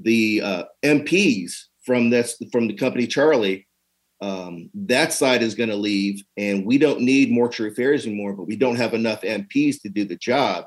[0.00, 1.52] the uh, MPs
[1.84, 3.67] from this from the company Charlie."
[4.20, 8.32] Um, that side is going to leave, and we don't need mortuary affairs anymore.
[8.32, 10.64] But we don't have enough MPs to do the job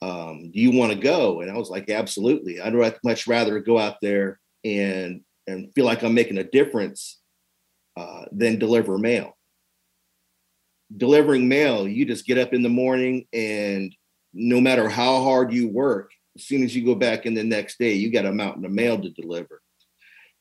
[0.00, 1.40] um, do you want to go?
[1.40, 2.60] And I was like, absolutely.
[2.60, 7.20] I'd much rather go out there and and feel like I'm making a difference
[7.96, 9.36] uh, than deliver mail.
[10.94, 13.94] Delivering mail, you just get up in the morning and
[14.34, 17.78] no matter how hard you work, as soon as you go back in the next
[17.78, 19.62] day, you got a mountain of mail to deliver.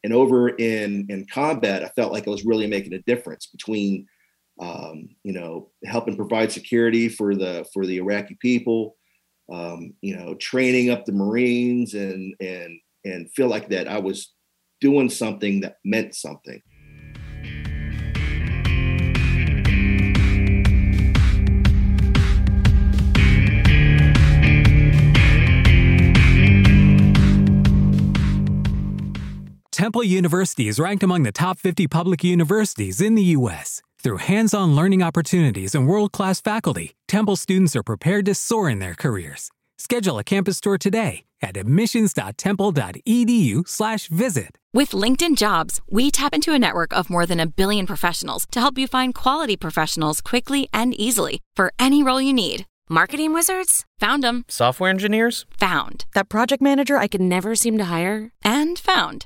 [0.04, 4.08] And over in in combat, I felt like I was really making a difference between,
[4.60, 8.96] um, you know, helping provide security for the for the Iraqi people,
[9.52, 14.34] um, you know, training up the Marines, and and and feel like that I was
[14.80, 16.62] doing something that meant something.
[29.88, 33.82] Temple University is ranked among the top 50 public universities in the U.S.
[34.04, 38.70] Through hands on learning opportunities and world class faculty, Temple students are prepared to soar
[38.70, 39.50] in their careers.
[39.78, 44.58] Schedule a campus tour today at admissions.temple.edu/slash visit.
[44.74, 48.60] With LinkedIn Jobs, we tap into a network of more than a billion professionals to
[48.60, 52.66] help you find quality professionals quickly and easily for any role you need.
[52.90, 53.86] Marketing wizards?
[54.00, 54.46] Found them.
[54.48, 55.46] Software engineers?
[55.60, 56.06] Found.
[56.14, 58.32] That project manager I could never seem to hire?
[58.44, 59.26] And found.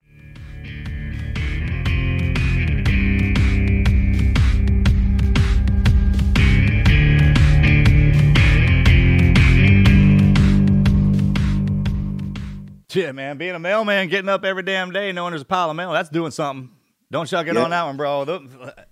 [12.93, 13.37] Yeah, man.
[13.37, 16.09] Being a mailman, getting up every damn day, knowing there's a pile of mail, that's
[16.09, 16.69] doing something.
[17.11, 17.63] Don't chuck it Yeah.
[17.63, 18.23] on that one, bro.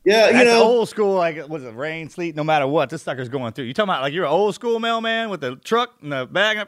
[0.03, 1.15] Yeah, you that's know- old school.
[1.15, 3.65] Like, was it rain, sleet, no matter what, this sucker's going through.
[3.65, 6.67] You talking about like you're an old school mailman with the truck and the bag?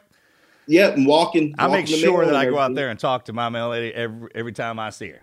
[0.67, 1.53] Yeah, and walking.
[1.59, 3.69] I make walking the sure that I go out there and talk to my mail
[3.69, 5.21] lady every every time I see her.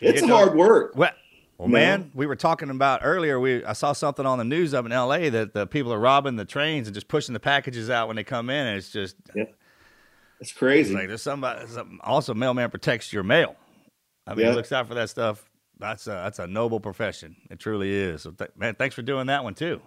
[0.00, 0.92] It's hard work.
[0.96, 1.10] Well,
[1.58, 3.38] well You man, we were talking about earlier.
[3.38, 5.28] We I saw something on the news up in L.A.
[5.28, 8.24] that the people are robbing the trains and just pushing the packages out when they
[8.24, 9.16] come in, and it's just
[10.40, 10.94] It's crazy.
[10.94, 11.66] like there's somebody.
[11.68, 13.56] Some, also, mailman protects your mail.
[14.26, 14.50] I mean, Yeah.
[14.50, 15.48] he looks out for that stuff.
[15.78, 17.36] That's a that's a noble profession.
[17.50, 18.22] It truly is.
[18.22, 19.80] So, th- man, thanks for doing that one too.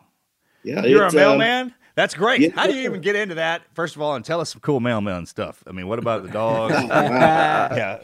[0.64, 1.74] Yeah, You're a it's, um, mailman.
[1.96, 2.40] That's great.
[2.42, 2.50] yeah.
[2.56, 3.64] How do you even get into that?
[3.74, 5.64] First of all, and tell us some cool mailman stuff.
[5.68, 6.74] I mean, what about the dogs?
[6.90, 8.00] yeah,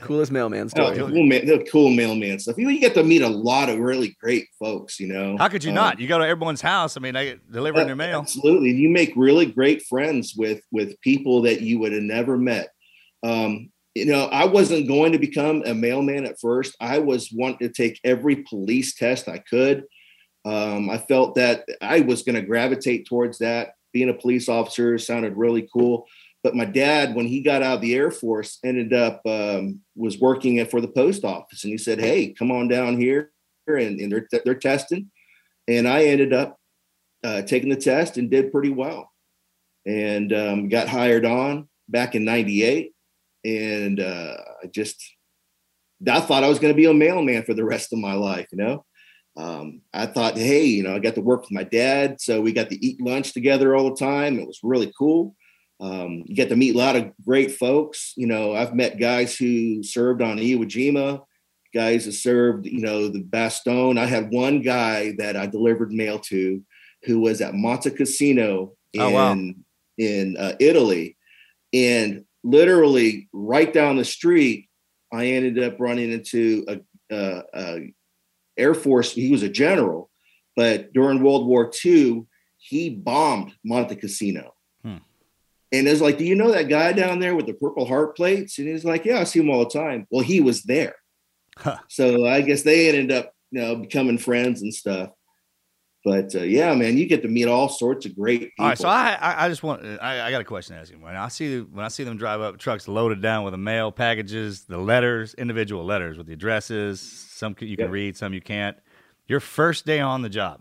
[0.00, 0.96] Coolest mailman Oh, story.
[0.98, 2.58] cool, man, the cool mailman stuff.
[2.58, 5.00] You, you get to meet a lot of really great folks.
[5.00, 6.00] You know, How could you Um, not?
[6.00, 6.96] You go to everyone's house.
[6.96, 8.18] I mean, they delivering their mail.
[8.20, 12.68] Absolutely, you make really great friends with with people that you would have never met.
[13.22, 16.76] Um, you know, I wasn't going to become a mailman at first.
[16.80, 19.84] I was wanting to take every police test I could.
[20.44, 23.70] Um, I felt that I was going to gravitate towards that.
[23.92, 26.06] Being a police officer sounded really cool.
[26.46, 30.20] But my dad, when he got out of the Air Force, ended up um, was
[30.20, 33.32] working for the post office, and he said, "Hey, come on down here,"
[33.66, 35.10] and, and they're they're testing.
[35.66, 36.56] And I ended up
[37.24, 39.10] uh, taking the test and did pretty well,
[39.86, 42.92] and um, got hired on back in '98.
[43.44, 45.02] And uh, I just
[46.08, 48.46] I thought I was going to be a mailman for the rest of my life,
[48.52, 48.84] you know.
[49.36, 52.52] Um, I thought, hey, you know, I got to work with my dad, so we
[52.52, 54.38] got to eat lunch together all the time.
[54.38, 55.34] It was really cool.
[55.78, 58.12] Um, you get to meet a lot of great folks.
[58.16, 61.22] You know, I've met guys who served on Iwo Jima,
[61.74, 63.98] guys that served, you know, the Bastogne.
[63.98, 66.62] I had one guy that I delivered mail to
[67.04, 69.36] who was at Monte Cassino in Oh, wow.
[69.98, 71.16] in uh, Italy,
[71.74, 74.68] and literally right down the street,
[75.12, 76.80] I ended up running into a,
[77.14, 77.94] a, a
[78.56, 79.12] Air Force.
[79.12, 80.10] He was a general,
[80.56, 82.24] but during World War II,
[82.56, 84.54] he bombed Monte Cassino.
[85.78, 88.58] And it's like, do you know that guy down there with the Purple Heart plates?
[88.58, 90.06] And he's like, yeah, I see him all the time.
[90.10, 90.96] Well, he was there.
[91.88, 95.10] So I guess they ended up, you know, becoming friends and stuff.
[96.04, 98.54] But uh, yeah, man, you get to meet all sorts of great people.
[98.60, 100.92] All right, so I, I I just want I, I got a question to ask
[100.92, 100.98] you.
[101.00, 103.90] When I see when I see them drive up trucks loaded down with the mail
[103.90, 107.90] packages, the letters, individual letters with the addresses, some you can Yep.
[107.90, 108.76] read, some you can't.
[109.26, 110.60] Your first day on the job,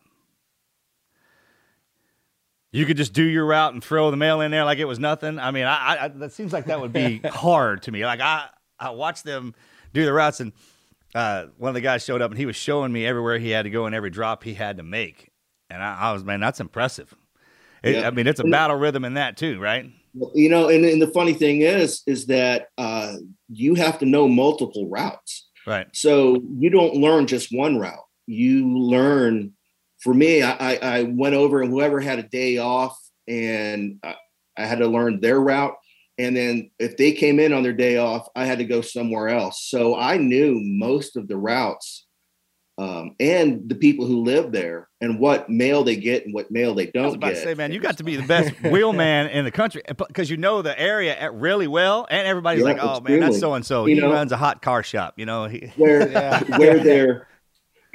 [2.76, 4.99] you could just do your route and throw the mail in there like it was
[4.99, 5.39] nothing.
[5.39, 8.05] I mean, I, I that seems like that would be hard to me.
[8.05, 8.47] Like I
[8.80, 9.53] I watched them
[9.93, 10.53] do the routes and.
[11.13, 13.61] Uh, one of the guys showed up and he was showing me everywhere he had
[13.61, 15.32] to go and every drop he had to make,
[15.69, 17.13] and I, I was man, that's impressive.
[17.84, 18.07] It, Yeah.
[18.07, 19.89] I mean, it's a battle rhythm in that too, right?
[20.34, 23.15] you know and, and the funny thing is is that uh,
[23.47, 25.88] you have to know multiple routes Right.
[25.93, 29.53] so you don't learn just one route you learn
[30.06, 32.97] for me i, I, I went over and whoever had a day off
[33.28, 34.16] and I,
[34.56, 35.76] I had to learn their route
[36.18, 39.28] And then if they came in on their day off, I had to go somewhere
[39.28, 39.68] else.
[39.70, 42.06] So I knew most of the routes
[42.78, 46.74] um, and the people who live there and what mail they get and what mail
[46.74, 47.39] they don't was about get.
[47.39, 50.38] to say, man, you got to be the best wheelman in the country because you
[50.38, 53.66] know the area at- really well, and everybody's Yeah, like, "Oh man, that's so and
[53.66, 53.86] so.
[53.86, 56.43] He know- runs a hot car shop." You know, he, where Yeah.
[56.58, 57.28] where their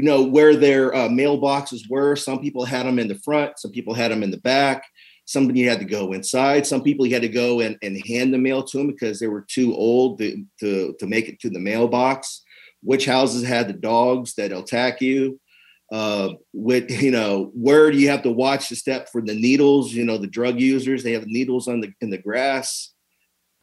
[0.00, 2.16] you know where their uh, mailboxes were.
[2.16, 3.58] Some people had them in the front.
[3.58, 4.82] Some people had them in the back.
[5.26, 6.66] Somebody had to go inside.
[6.66, 9.26] Some people you had to go and, and hand the mail to them because they
[9.26, 12.42] were too old to, to to make it to the mailbox.
[12.82, 15.38] Which houses had the dogs that attack you?
[15.92, 19.92] Uh, with you know, where do you have to watch the step for the needles?
[19.92, 22.94] You know, the drug users they have needles on the in the grass.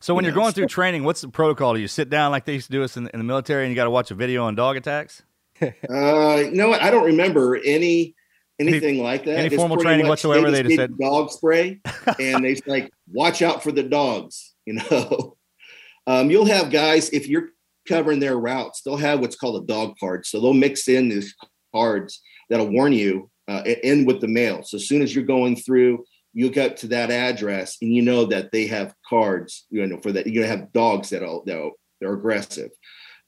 [0.01, 1.73] So when You you're know, going through training, what's the protocol?
[1.73, 3.71] Do you sit down like they used to do us in, in the military, and
[3.71, 5.23] you got to watch a video on dog attacks?
[5.61, 6.81] Uh, you know what?
[6.81, 8.15] I don't remember any
[8.59, 9.37] anything like that.
[9.37, 11.79] any It's formal training whatsoever, they just gave said- dog spray,
[12.19, 14.53] and they like watch out for the dogs.
[14.65, 15.37] You know,
[16.07, 17.49] um, you'll have guys if you're
[17.87, 20.25] covering their routes, they'll have what's called a dog card.
[20.25, 21.33] So they'll mix in these
[21.73, 24.63] cards that'll warn you uh, in with the mail.
[24.63, 28.25] So as soon as you're going through, you get to that address, and you know
[28.25, 29.65] that they have cards.
[29.69, 32.71] You know for that you're gonna have dogs that'll that'll they're aggressive.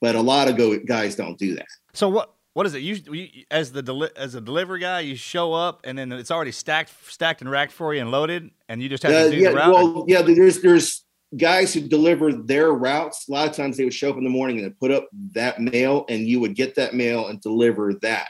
[0.01, 1.67] But a lot of go, guys don't do that.
[1.93, 2.33] So what?
[2.53, 2.79] What is it?
[2.81, 6.31] You, you as the deli- as a delivery guy, you show up and then it's
[6.31, 9.31] already stacked, stacked and racked for you and loaded, and you just have Uh, to
[9.31, 9.73] do yeah, the route.
[9.73, 10.21] well, yeah.
[10.23, 11.05] There's there's
[11.37, 13.29] guys who deliver their routes.
[13.29, 15.07] A lot of times they would show up in the morning and they put up
[15.33, 18.29] that mail, and you would get that mail and deliver that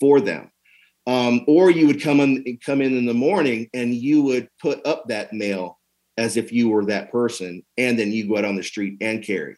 [0.00, 0.50] for them.
[1.06, 4.84] Um, or you would come in come in in the morning and you would put
[4.86, 5.78] up that mail
[6.18, 9.22] as if you were that person, and then you go out on the street and
[9.24, 9.56] carry.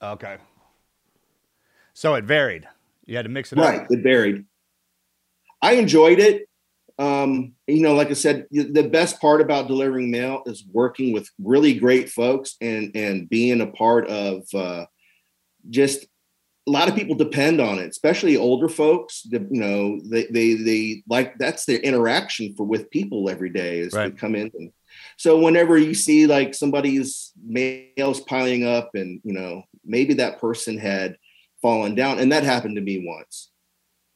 [0.00, 0.36] okay.
[1.92, 2.66] So it varied.
[3.08, 3.86] You had to mix it Right, up.
[3.90, 4.44] it varied.
[5.62, 6.46] I enjoyed it.
[6.98, 11.28] Um, you know, like I said, the best part about delivering mail is working with
[11.42, 14.84] really great folks and and being a part of uh,
[15.70, 16.04] just
[16.66, 19.26] a lot of people depend on it, especially older folks.
[19.30, 23.94] You know, they they they like that's their interaction for with people every day is
[23.94, 24.14] Right.
[24.14, 24.50] to come in.
[24.54, 24.72] And,
[25.16, 30.76] so whenever you see like somebody's mails piling up, and you know maybe that person
[30.78, 31.16] had
[31.62, 33.50] fallen down, and that happened to me once.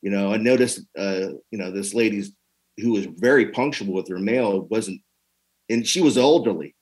[0.01, 2.33] You know, I noticed, uh, you know, this lady's
[2.79, 5.01] who was very punctual with her mail wasn't,
[5.69, 6.75] and she was elderly.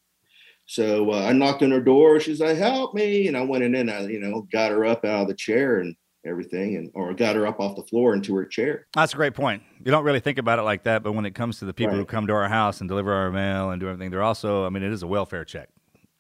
[0.67, 2.21] So uh, I knocked on her door.
[2.21, 5.05] She's like, "Help me!" And I went in and I, you know, got her up
[5.05, 8.35] out of the chair and everything, and or got her up off the floor into
[8.37, 8.87] her chair.
[8.95, 9.63] That's a great point.
[9.85, 11.97] You don't really think about it like that, but when it comes to the people
[11.97, 14.69] who come to our house and deliver our mail and do everything, they're also, I
[14.69, 15.71] mean, it is a welfare check.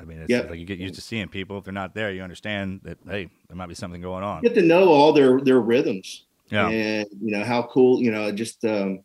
[0.00, 0.50] I mean, it's Yep.
[0.50, 1.58] like you get used to seeing people.
[1.58, 4.42] If they're not there, you understand that, hey, there might be something going on.
[4.42, 6.24] You get to know all their their rhythms.
[6.50, 6.68] Yeah.
[6.68, 9.04] and you know how cool you know just um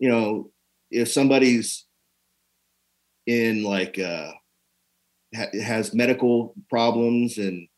[0.00, 0.50] you know
[0.90, 1.84] if somebody's
[3.28, 4.32] in like uh
[5.36, 7.68] ha- has medical problems and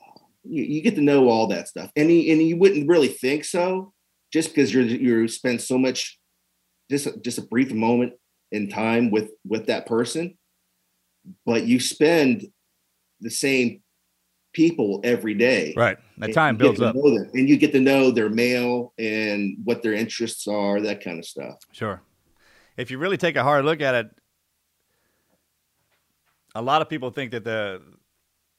[0.00, 3.08] uh, you, you get to know all that stuff and you, and you wouldn't really
[3.08, 3.92] think so
[4.32, 6.18] just because you're you spend so much
[6.90, 8.14] just a- just a brief moment
[8.50, 10.38] in time with with that person
[11.44, 12.46] but you spend
[13.20, 13.82] the same
[14.52, 15.98] people every day Right.
[16.18, 16.94] That and time builds up.
[16.96, 21.26] and you get to know their mail and what their interests are, that kind of
[21.26, 21.56] stuff.
[21.72, 22.00] Sure.
[22.76, 24.10] If you really take a hard look at it,
[26.54, 27.82] a lot of people think that the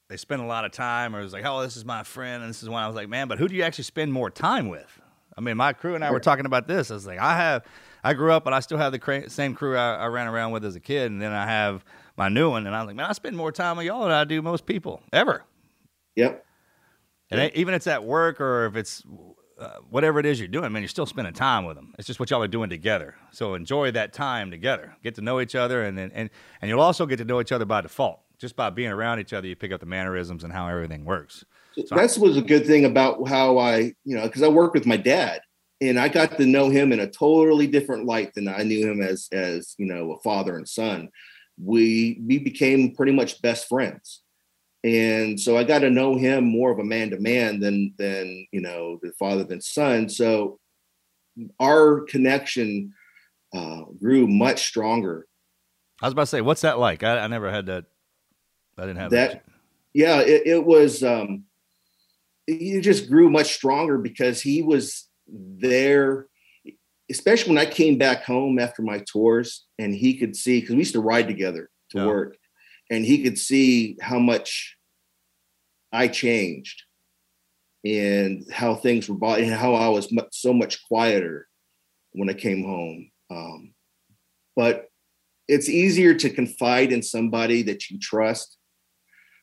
[0.08, 2.48] they spend a lot of time or it's like, oh, this is my friend and
[2.48, 4.68] this is when I was like, man, but who do you actually spend more time
[4.68, 5.00] with?
[5.36, 6.90] I mean, my crew and I were talking about this.
[6.90, 7.64] I was like, I have,
[8.02, 10.52] I grew up, but I still have the cra- same crew I, I ran around
[10.52, 11.84] with as a kid, and then I have
[12.18, 14.10] my new one, and I was like, man, I spend more time with y'all than
[14.10, 15.44] I do most people ever.
[16.16, 16.44] Yep.
[17.30, 19.02] And it- even if it's at work or if it's
[19.58, 21.94] uh, whatever it is you're doing, man, you're still spending time with them.
[21.98, 23.16] It's just what y'all are doing together.
[23.32, 24.96] So enjoy that time together.
[25.02, 27.52] Get to know each other, and then and and you'll also get to know each
[27.52, 28.20] other by default.
[28.38, 31.44] Just by being around each other, you pick up the mannerisms and how everything works.
[31.74, 34.86] So That's was a good thing about how I, you know, because I worked with
[34.86, 35.40] my dad,
[35.80, 39.00] and I got to know him in a totally different light than I knew him
[39.02, 41.08] as, as you know, a father and son.
[41.62, 44.22] We we became pretty much best friends,
[44.84, 48.46] and so I got to know him more of a man to man than than
[48.52, 50.08] you know the father than son.
[50.08, 50.58] So
[51.60, 52.92] our connection
[53.54, 55.28] uh, grew much stronger
[56.00, 57.02] I was about to say, what's that like?
[57.02, 57.86] I, I never had that.
[58.76, 59.30] I didn't have that.
[59.32, 59.44] that
[59.92, 61.44] yeah it, it was um
[62.46, 66.28] he just grew much stronger because he was there
[67.10, 70.80] especially when i came back home after my tours and he could see because we
[70.80, 72.06] used to ride together to Yeah.
[72.06, 72.36] work
[72.90, 74.76] and he could see how much
[75.92, 76.82] i changed
[77.84, 81.46] and how things were bought and how i was much, so much quieter
[82.12, 83.74] when i came home um,
[84.56, 84.86] but
[85.48, 88.56] it's easier to confide in somebody that you trust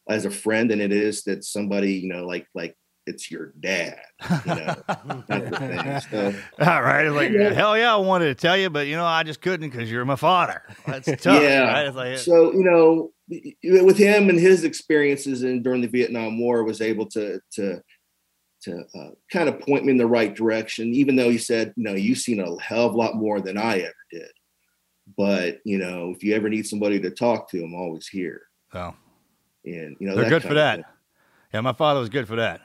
[0.10, 2.76] as a friend than it is that somebody you know like like
[3.08, 4.00] it's your dad
[4.46, 5.12] you know kind
[5.44, 6.02] of a thing.
[6.10, 7.08] So, All right.
[7.10, 7.54] Like, Yeah.
[7.54, 10.06] hell yeah, I wanted to tell you, but you know, I just couldn't because you're
[10.06, 10.62] my father.
[10.88, 11.42] That's tough.
[11.42, 11.72] yeah.
[11.72, 11.86] Right?
[11.88, 13.12] It's like, so you know,
[13.84, 17.82] with him and his experiences in during the Vietnam War, was able to to
[18.64, 20.88] to uh, kind of point me in the right direction.
[20.94, 23.80] Even though he said, "No, you've seen a hell of a lot more than I
[23.80, 24.30] ever did."
[25.18, 28.42] But you know, if you ever need somebody to talk to, I'm always here.
[28.74, 28.96] oh,
[29.64, 30.78] And you know, they're good for that.
[30.78, 30.86] thing.
[31.54, 32.62] Yeah, my father was good for that.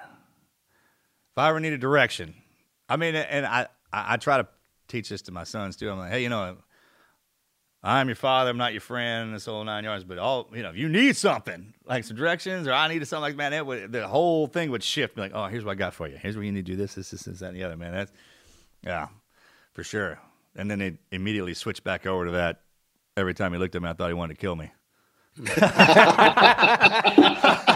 [1.33, 2.35] If I ever needed direction,
[2.89, 4.49] I mean, and I, I, try to
[4.89, 5.91] teach this to my sons too.
[5.91, 6.57] I'm like, hey, you know,
[7.83, 8.51] I'm your father.
[8.51, 9.35] I'm not your friend.
[9.35, 10.05] This whole nine yards.
[10.05, 13.23] But all you know, if you need something like some directions, or I needed something
[13.23, 15.15] like man, it would, the whole thing would shift.
[15.15, 16.17] Be like, oh, here's what I got for you.
[16.17, 17.77] Here's where you need to do this, this, this, this, that, and the other.
[17.77, 18.13] Man, that's
[18.83, 19.09] yeah,
[19.73, 20.19] for sure.
[20.57, 22.61] And then they immediately switched back over to that.
[23.17, 24.73] Every time he looked at me, I thought he wanted to kill me.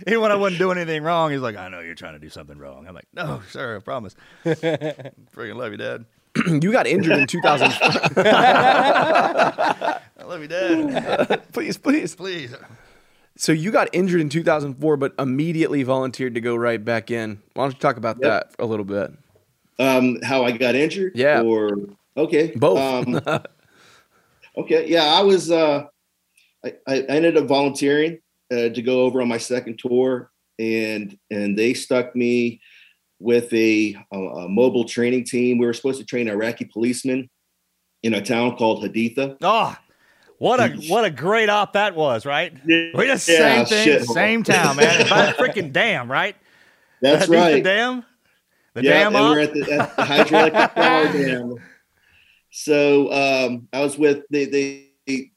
[0.06, 2.28] Even when I wasn't doing anything wrong, he's like, I know you're trying to do
[2.30, 2.86] something wrong.
[2.88, 4.14] I'm like, no, sir, I promise.
[4.44, 6.04] Freaking love you, Dad.
[6.62, 7.72] you got injured in 2000.
[8.16, 11.42] I love you, Dad.
[11.52, 12.54] please, please, please.
[13.36, 17.40] So you got injured in 2004, but immediately volunteered to go right back in.
[17.54, 18.22] Why don't you talk about Yep.
[18.30, 19.12] that a little bit?
[19.78, 21.12] Um, how I got injured?
[21.14, 21.40] Yeah.
[21.42, 21.70] Or
[22.16, 22.78] okay, Both.
[22.78, 23.20] Um,
[24.56, 25.50] okay, yeah, I was.
[25.50, 25.86] Uh,
[26.62, 28.18] I, I ended up volunteering
[28.50, 32.60] uh, to go over on my second tour, and and they stuck me
[33.18, 35.58] with a, a, a mobile training team.
[35.58, 37.28] We were supposed to train Iraqi policemen
[38.02, 39.36] in a town called Haditha.
[39.42, 39.76] Oh,
[40.38, 42.52] what a what a great op that was, right?
[42.66, 44.04] We just Yeah, same thing, shit.
[44.06, 45.08] same town, man.
[45.08, 46.36] By the freaking dam, right?
[47.02, 47.64] That's Haditha right.
[47.64, 48.04] Dam.
[48.74, 49.32] The yeah, dam and op.
[49.32, 51.56] we're at the, at the hydroelectric power dam.
[52.50, 54.89] So um, I was with they they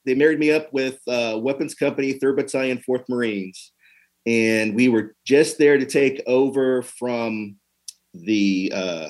[0.05, 3.71] they married me up with uh, Weapons Company, Third Battalion, Fourth Marines,
[4.26, 7.57] and we were just there to take over from
[8.13, 9.09] the uh,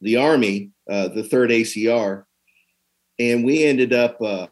[0.00, 2.24] the Army, uh, the Third ACR,
[3.18, 4.48] and we ended up uh,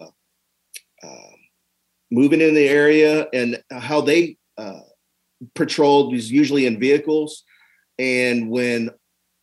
[1.03, 1.33] uh,
[2.11, 4.81] moving in the area and how they uh,
[5.55, 7.45] patrolled was usually in vehicles.
[7.99, 8.91] And when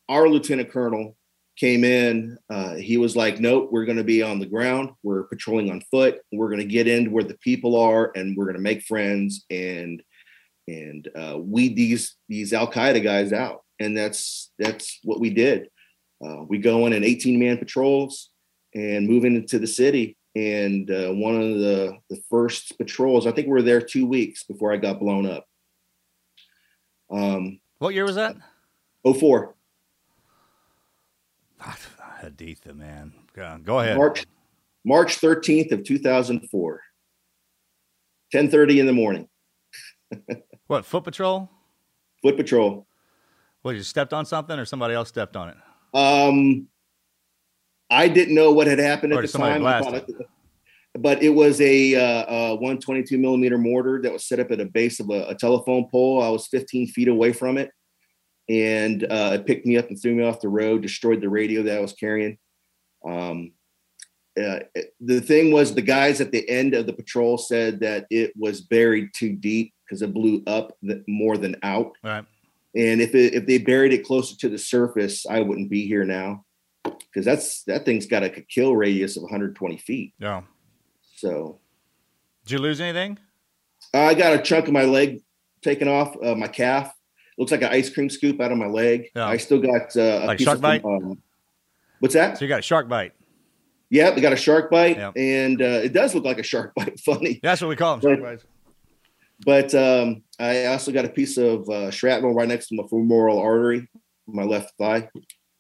[0.10, 1.17] our lieutenant colonel
[1.58, 4.92] came in, uh, he was like, "Nope, we're going to be on the ground.
[5.04, 6.22] We're patrolling on foot.
[6.32, 9.46] We're going to get into where the people are, and we're going to make friends
[9.50, 10.02] and
[10.68, 15.70] and uh, weed these these Al Qaeda guys out." And that's that's what we did.
[16.24, 18.32] Uh, we go in in 18 man patrols
[18.74, 20.18] and move into the city.
[20.36, 24.44] And uh, one of the the first patrols, I think we were there two weeks
[24.44, 25.46] before I got blown up.
[27.10, 28.36] Um, What year was that?
[29.04, 29.56] 04.
[31.62, 33.14] Haditha, man.
[33.64, 33.98] Go, ahead.
[33.98, 34.26] March
[34.86, 36.82] March 13th of 2004.
[38.34, 39.28] 10:30 in the morning.
[40.68, 41.50] What foot patrol?
[42.22, 42.88] Foot patrol.
[43.62, 45.58] What you stepped on something, or somebody else stepped on it?
[45.98, 46.68] Um
[47.90, 49.62] I didn't know what had happened Or at the time.
[49.64, 50.10] but-
[51.00, 54.66] But it was a, uh, uh 122 millimeter mortar that was set up at a
[54.66, 56.22] base of a, a telephone pole.
[56.22, 57.72] I was 15 feet away from it,
[58.50, 60.82] and uh, it picked me up and threw me off the road.
[60.82, 62.38] Destroyed the radio that I was carrying.
[63.06, 63.52] Um,
[64.40, 64.60] uh,
[65.00, 68.62] the thing was, the guys at the end of the patrol said that it was
[68.62, 71.94] buried too deep because it blew up th- more than out.
[72.04, 72.26] Right.
[72.76, 76.04] And if it, if they buried it closer to the surface, I wouldn't be here
[76.04, 76.46] now
[76.84, 80.14] because that's that thing's got a kill radius of 120 feet.
[80.20, 80.44] Yeah.
[81.16, 81.60] So
[82.46, 83.18] Did you lose anything?
[83.94, 85.22] I got a chunk of my leg
[85.64, 86.94] taken off, uh, my calf.
[87.38, 89.10] Looks like an ice cream scoop out of my leg.
[89.16, 89.28] Yeah.
[89.28, 90.84] I still got uh, a Like piece shark of, bite?
[90.86, 91.22] Um,
[92.00, 92.38] what's that?
[92.38, 93.14] So you got a shark bite.
[93.90, 95.14] Yeah, we got a shark bite, Yep.
[95.16, 97.00] and uh, it does look like a shark bite.
[97.00, 97.40] Funny.
[97.44, 98.46] That's what we call them, shark But- bites.
[99.46, 103.38] But um, I also got a piece of uh, shrapnel right next to my femoral
[103.40, 103.88] artery,
[104.26, 105.10] my left thigh.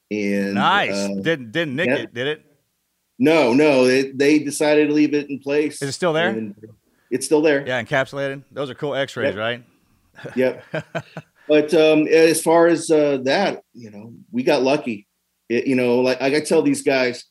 [0.09, 0.93] And Nice.
[0.95, 1.95] uh, didn't didn't nick yeah.
[1.97, 2.45] it, did it?
[3.19, 5.81] no, no, they, they decided to leave it in place.
[5.83, 6.53] Is it still there?
[7.11, 7.67] it's still there.
[7.67, 8.43] Yeah, encapsulated.
[8.51, 9.37] Those are cool X-rays, Yep.
[9.37, 9.63] right?
[10.35, 10.63] Yep.
[11.47, 15.07] but um, as far as uh, that, you know, we got lucky.
[15.49, 17.23] It, you know, like, like I tell these guys,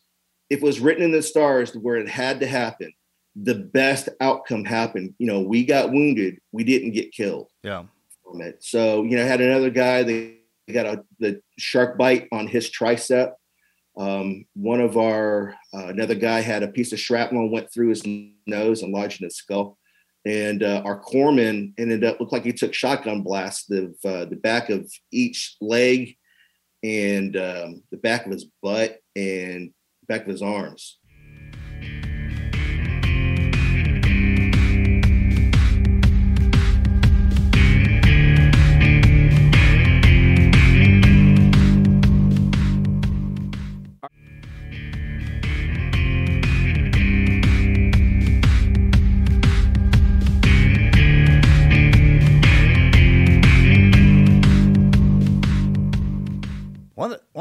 [0.48, 2.92] if it was written in the stars where it had to happen,
[3.34, 5.14] the best outcome happened.
[5.18, 7.84] You know, we got wounded, we didn't get killed Yeah.
[8.24, 8.62] from it.
[8.62, 10.36] So, you know, I had another guy that
[10.72, 13.32] got a the shark bite on his tricep.
[13.98, 18.06] Um, one of our uh, another guy had a piece of shrapnel went through his
[18.46, 19.78] nose and lodged in his skull.
[20.26, 24.38] And uh, our corpsman ended up looked like he took shotgun blasts of uh, the
[24.42, 26.16] back of each leg
[26.82, 29.70] and um, the back of his butt and
[30.08, 30.98] back of his arms.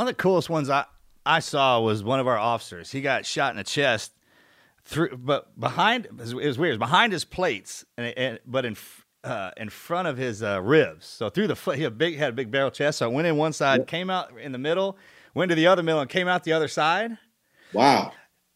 [0.05, 0.85] One of the coolest ones I,
[1.25, 2.91] I saw was one of our officers.
[2.91, 4.11] He got shot in the chest
[4.83, 6.75] through, but behind it was, weird.
[6.75, 8.77] It was behind his plates, and, and but in
[9.23, 11.07] uh, in front of his uh, ribs.
[11.07, 12.99] So through the foot, he had a big had a big barrel chest.
[12.99, 14.95] So I went in one side, came out in the middle,
[15.33, 17.17] went to the other middle, and came out the other side.
[17.73, 18.11] Wow.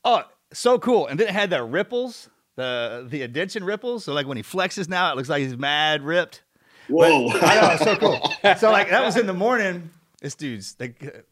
[0.06, 0.22] Oh,
[0.54, 1.08] so cool!
[1.08, 4.04] And then it had the ripples, the the indention ripples.
[4.04, 6.44] So like when he flexes now, it looks like he's mad ripped.
[6.90, 7.32] Whoa.
[7.32, 8.34] But- I know, so cool.
[8.58, 9.90] so like that was in the morning.
[10.22, 11.26] This dude's like,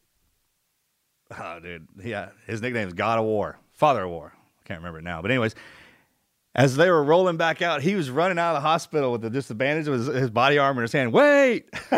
[1.38, 4.34] oh dude, yeah, his nickname is God of War, Father of War.
[4.36, 5.56] I can't remember it now, but anyways,
[6.58, 9.30] as they were rolling back out, he was running out of the hospital with the,
[9.30, 11.14] just the bandage of his, his body armor in his hand.
[11.14, 11.70] Wait.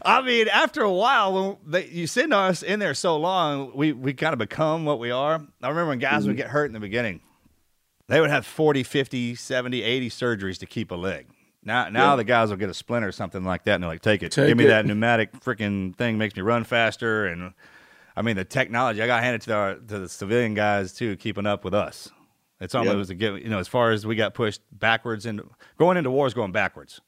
[0.00, 3.92] I mean, after a while, when they, you send us in there so long, we,
[3.92, 5.42] we kind of become what we are.
[5.62, 6.42] I remember when guys would mm-hmm.
[6.42, 7.20] get hurt in the beginning,
[8.06, 11.26] they would have 40, 50, 70, 80 surgeries to keep a leg.
[11.64, 12.16] Now, now Yeah.
[12.16, 14.32] the guys will get a splinter or something like that, and they're like, "Take it,
[14.32, 14.68] Take give me it.
[14.68, 17.52] that pneumatic freaking thing, makes me run faster." And
[18.16, 21.46] I mean, the technology I got handed to the to the civilian guys too, keeping
[21.46, 22.10] up with us.
[22.60, 22.98] It's almost Yep.
[22.98, 25.40] was a you know, as far as we got pushed backwards and
[25.78, 27.00] going into war is going backwards.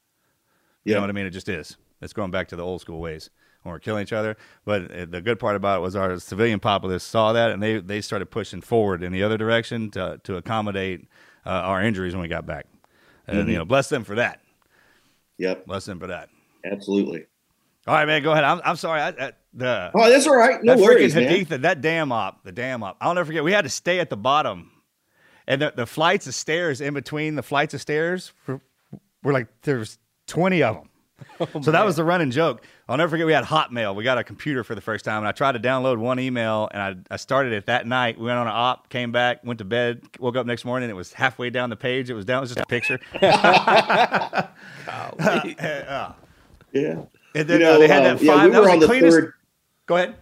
[0.84, 1.26] You know what I mean?
[1.26, 1.76] It just is.
[2.00, 3.30] It's going back to the old school ways
[3.62, 4.36] when we're killing each other.
[4.64, 7.78] But uh, the good part about it was our civilian populace saw that and they,
[7.80, 11.08] they started pushing forward in the other direction to, to accommodate
[11.44, 12.66] uh, our injuries when we got back.
[13.26, 13.50] And, Mhm.
[13.52, 14.40] you know, bless them for that.
[15.38, 15.66] Yep.
[15.66, 16.28] Bless them for that.
[16.64, 17.26] Absolutely.
[17.86, 18.44] All right, man, go ahead.
[18.44, 19.00] I'm, I'm sorry.
[19.00, 20.62] I, I, the, Oh, that's all right.
[20.62, 21.62] No that worries, freaking man.
[21.62, 22.98] That damn op, the damn op.
[23.00, 23.42] I'll never forget.
[23.42, 24.70] We had to stay at the bottom,
[25.46, 28.60] and the, the flights of stairs in between the flights of stairs were,
[29.22, 30.89] were like there's twenty of them.
[31.54, 32.62] Oh, so that was the running joke.
[32.86, 33.26] I'll never forget.
[33.26, 33.94] We had Hotmail.
[33.94, 36.68] We got a computer for the first time, and I tried to download one email,
[36.72, 38.18] and I, I started it that night.
[38.18, 40.90] We went on an op, came back, went to bed, woke up next morning.
[40.90, 42.10] It was halfway down the page.
[42.10, 42.38] It was down.
[42.38, 43.00] It was just a picture.
[45.20, 46.12] Yeah.
[46.72, 47.02] Yeah.
[47.34, 48.86] And then You uh, know, they had uh, that yeah, we were on the the
[48.86, 49.16] cleanest.
[49.16, 49.32] third.
[49.86, 50.16] Go ahead.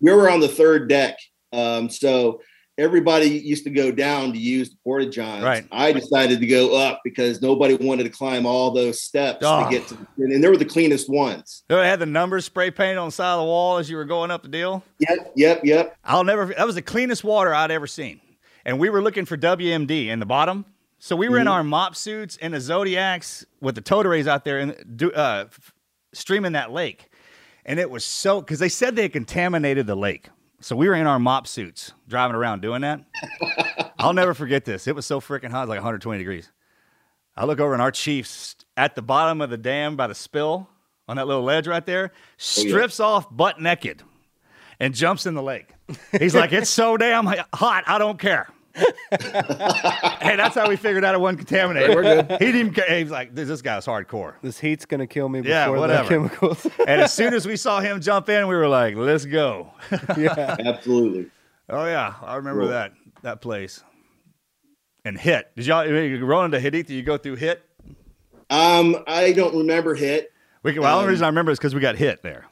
[0.00, 1.16] We were on the third deck,
[1.52, 2.40] um, so
[2.80, 5.44] everybody used to go down to use the porta johns.
[5.44, 5.66] Right.
[5.70, 9.64] I decided to go up because nobody wanted to climb all those steps Oh.
[9.64, 11.62] to get to, and they were the cleanest ones.
[11.68, 14.04] They had the numbers spray painted on the side of the wall as you were
[14.04, 14.82] going up the deal.
[14.98, 15.96] Yep, yep, yep.
[16.04, 16.46] I'll never.
[16.46, 18.20] That was the cleanest water I'd ever seen.
[18.64, 20.64] And we were looking for WMD in the bottom.
[20.98, 21.50] So we were in Mhm.
[21.52, 25.46] our MOPP suits and the Zodiacs with the rays out there and uh,
[26.12, 27.08] streaming that lake.
[27.64, 30.28] And it was so because they said they had contaminated the lake.
[30.60, 33.04] So we were in our MOPP suits driving around doing that.
[33.98, 34.86] I'll never forget this.
[34.86, 36.50] It was so freaking hot, it was like 120 degrees.
[37.36, 40.68] I look over and our chief's at the bottom of the dam by the spill
[41.08, 44.02] on that little ledge right there, oh, strips off butt naked
[44.78, 45.74] and jumps in the lake.
[46.12, 48.48] He's like, it's so damn hot, I don't care.
[50.20, 51.94] hey, that's how we figured out it wasn't contaminated.
[51.94, 52.30] We're good.
[52.32, 52.96] He didn't even care.
[52.96, 54.34] He was like, this, this guy's hardcore.
[54.42, 56.08] This heat's gonna kill me before Yeah, the whatever.
[56.08, 56.66] chemicals.
[56.86, 59.72] and as soon as we saw him jump in, we were like, let's go.
[60.16, 60.56] yeah.
[60.64, 61.26] Absolutely.
[61.68, 62.14] Oh, yeah.
[62.22, 62.70] I remember Cool.
[62.70, 63.82] that that place.
[65.04, 65.50] And Hit.
[65.56, 66.90] Did y'all you roll into Haditha?
[66.90, 67.62] You go through Hit?
[68.50, 70.32] Um, I don't remember Hit.
[70.62, 72.44] We, well, the only Um, reason I remember is because we got hit there.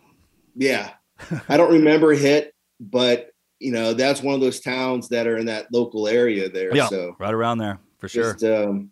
[0.55, 0.91] Yeah,
[1.49, 5.47] I don't remember Hit, but you know that's one of those towns that are in
[5.47, 6.75] that local area there.
[6.75, 8.33] Yeah, So right around there for sure.
[8.33, 8.91] just, um,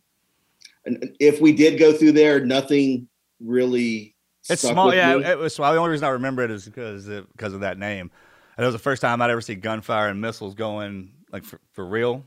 [0.85, 3.09] and if we did go through there, nothing
[3.41, 4.15] really.
[4.49, 4.95] It's small.
[4.95, 5.25] Yeah, me.
[5.25, 5.59] it was.
[5.59, 8.11] Well, the only reason I remember it is because it, because of that name.
[8.57, 11.61] And it was the first time I'd ever see gunfire and missiles going like for,
[11.73, 12.25] for real.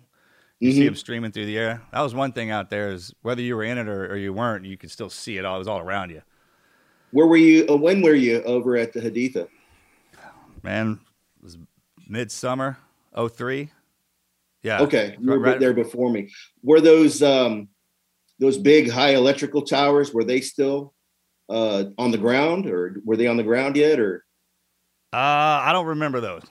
[0.59, 0.85] You see Mhm.
[0.87, 1.81] them streaming through the air.
[1.93, 4.33] That was one thing out there is whether you were in it or, or you
[4.33, 5.55] weren't, you could still see it all.
[5.55, 6.21] It was all around you.
[7.11, 7.65] Where were you?
[7.69, 9.47] Uh, when were you over at the Haditha?
[10.61, 10.99] Man,
[12.09, 12.77] midsummer
[13.15, 13.69] 03.
[14.63, 14.81] Yeah.
[14.81, 16.29] Okay, you were Right- there before me.
[16.63, 17.69] Were those um,
[18.39, 20.13] those big high electrical towers?
[20.13, 20.93] Were they still
[21.47, 23.99] uh, on the ground, or were they on the ground yet?
[24.01, 24.25] Or
[25.13, 26.43] Uh, I don't remember those.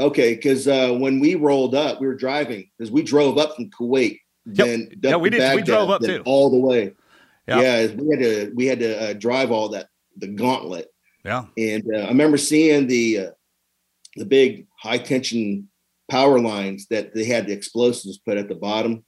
[0.00, 3.68] okay, because uh, when we rolled up, we were driving because we drove up from
[3.70, 4.20] Kuwait.
[4.46, 5.54] Then Yeah, we did.
[5.54, 6.22] We drove up too.
[6.24, 6.94] all the way.
[7.46, 7.60] Yeah.
[7.60, 10.86] Yeah, we had to we had to uh, drive all that the gauntlet.
[11.24, 11.44] Yeah.
[11.58, 13.30] And uh, I remember seeing the uh,
[14.16, 15.68] the big high tension
[16.10, 19.02] power lines that they had the explosives put at the bottom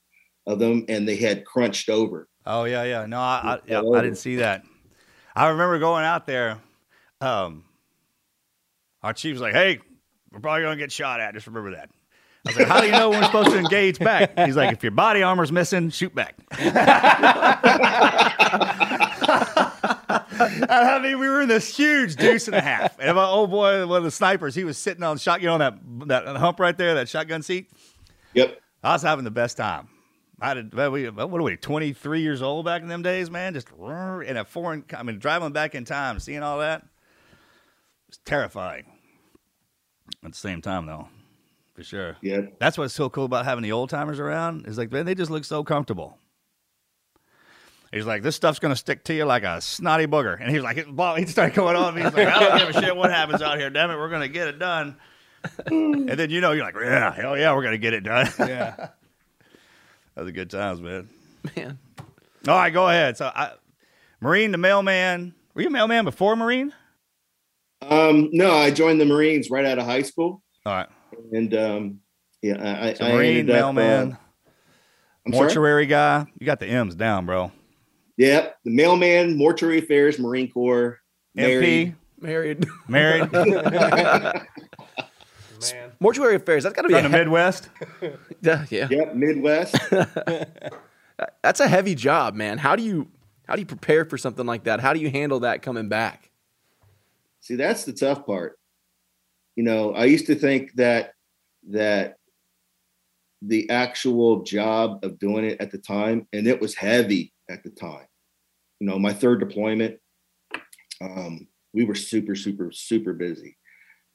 [0.47, 2.27] of them, and they had crunched over.
[2.45, 3.05] Oh yeah, yeah.
[3.05, 4.63] No, I, I, yeah, I didn't see that.
[5.35, 6.59] I remember going out there.
[7.21, 7.63] Um,
[9.03, 9.79] our chief was like, "Hey,
[10.31, 11.35] we're probably gonna get shot at.
[11.35, 11.89] Just remember that."
[12.45, 14.73] I was like, "How do you know when we're supposed to engage back?" He's like,
[14.73, 16.35] "If your body armor's missing, shoot back."
[20.69, 23.85] I mean, we were in this huge deuce and a half, and my old boy,
[23.87, 26.95] one of the snipers, he was sitting on shotgun on that that hump right there,
[26.95, 27.71] that shotgun seat.
[28.33, 28.59] Yep.
[28.83, 29.89] I was having the best time.
[30.39, 30.73] I did.
[30.73, 31.57] Well, we, what are we?
[31.57, 33.53] Twenty three years old back in them days, man.
[33.53, 34.85] Just in a foreign.
[34.95, 36.85] I mean, driving back in time, seeing all that.
[38.07, 38.85] It's terrifying.
[40.23, 41.07] At the same time, though,
[41.73, 42.17] for sure.
[42.21, 42.41] Yeah.
[42.59, 44.67] That's what's so cool about having the old timers around.
[44.67, 46.17] Is like, man, they just look so comfortable.
[47.91, 50.37] He's like, this stuff's gonna stick to you like a snotty booger.
[50.39, 51.95] And he was like, well, he started going on.
[51.95, 52.01] me.
[52.03, 53.69] He's like, I don't give a shit what happens out here.
[53.69, 54.97] Damn it, we're gonna get it done.
[55.67, 58.27] and then you know, you're like, yeah, hell yeah, we're gonna get it done.
[58.39, 58.75] Yeah.
[58.77, 58.91] that
[60.15, 61.07] was a good times, man.
[61.55, 61.77] Man.
[62.47, 63.17] All right, go ahead.
[63.17, 63.51] So, I,
[64.19, 65.33] Marine, the mailman.
[65.53, 66.73] Were you a mailman before Marine?
[67.81, 70.87] Um, no, I joined the Marines right out of high school, All right.
[71.31, 71.99] and um,
[72.41, 74.15] yeah, I, So I Marine, ended up, mailman, uh,
[75.25, 75.43] I'm sorry?
[75.45, 76.25] mortuary guy.
[76.39, 77.51] You got the M's down, bro.
[78.17, 80.99] Yeah, the mailman, mortuary affairs, Marine Corps,
[81.35, 81.95] married.
[82.19, 82.65] Married.
[82.87, 83.31] Married.
[85.61, 85.91] Man.
[85.99, 86.63] Mortuary affairs.
[86.63, 87.69] That's got to be From a the he- Midwest.
[88.41, 88.87] Yeah, yeah.
[88.89, 89.75] Yep, Midwest.
[91.43, 92.59] That's a heavy job, man.
[92.59, 93.07] How do you
[93.47, 94.79] how do you prepare for something like that?
[94.79, 96.29] How do you handle that coming back?
[97.41, 98.59] See, that's the tough part.
[99.55, 101.13] You know, I used to think that
[101.69, 102.17] that
[103.41, 107.69] the actual job of doing it at the time, and it was heavy at the
[107.71, 108.06] time.
[108.79, 109.99] You know, my third deployment,
[111.01, 113.57] um, we were super, super, super busy,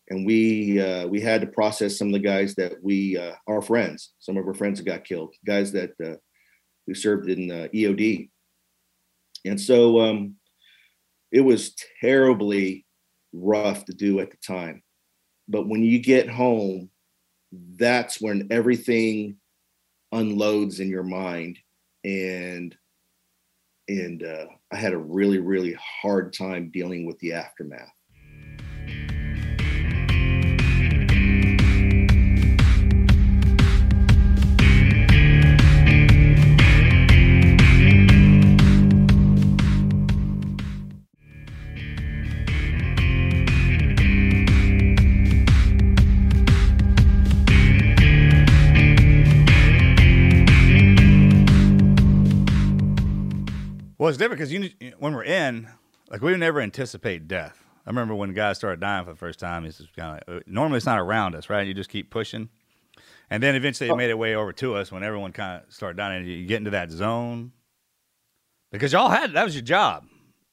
[0.08, 3.62] and we uh, we had to process some of the guys that we uh, our
[3.62, 6.14] friends, some of our friends that got killed, guys that uh,
[6.94, 8.30] served in uh, EOD,
[9.44, 10.36] and so um,
[11.32, 12.86] it was terribly
[13.32, 14.82] rough to do at the time.
[15.48, 16.90] But when you get home,
[17.52, 19.36] that's when everything
[20.12, 21.58] unloads in your mind.
[22.04, 22.76] And
[23.88, 27.92] and uh, I had a really, really hard time dealing with the aftermath.
[54.02, 55.68] Well, it's different because you when we're in,
[56.10, 57.62] like we never anticipate death.
[57.86, 59.64] I remember when guys started dying for the first time.
[59.64, 61.64] It's just kind of normally it's not around us, right?
[61.64, 62.48] You just keep pushing,
[63.30, 65.98] and then eventually it made it way over to us when everyone kind of started
[65.98, 66.18] dying.
[66.18, 67.52] And you get into that zone
[68.72, 70.04] because y'all had that was your job.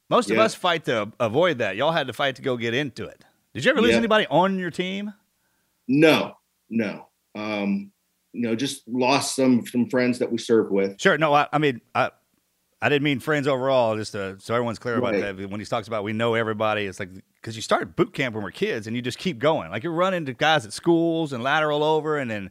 [0.08, 1.74] Most of us fight to avoid that.
[1.74, 3.24] Y'all had to fight to go get into it.
[3.52, 3.96] Did you ever lose Yeah.
[3.96, 5.12] anybody on your team?
[5.88, 6.36] No,
[6.68, 7.08] no.
[7.34, 7.90] Um,
[8.32, 11.00] you know, just lost some some friends that we served with.
[11.00, 11.18] Sure.
[11.18, 12.10] No, I, I mean, I,
[12.82, 13.96] I didn't mean friends overall.
[13.96, 15.36] Just to, so everyone's clear about Right.
[15.36, 15.50] that.
[15.50, 18.42] When he talks about we know everybody, it's like because you start boot camp when
[18.44, 19.70] we're kids, and you just keep going.
[19.70, 22.50] Like you're running to guys at schools and lateral over, and then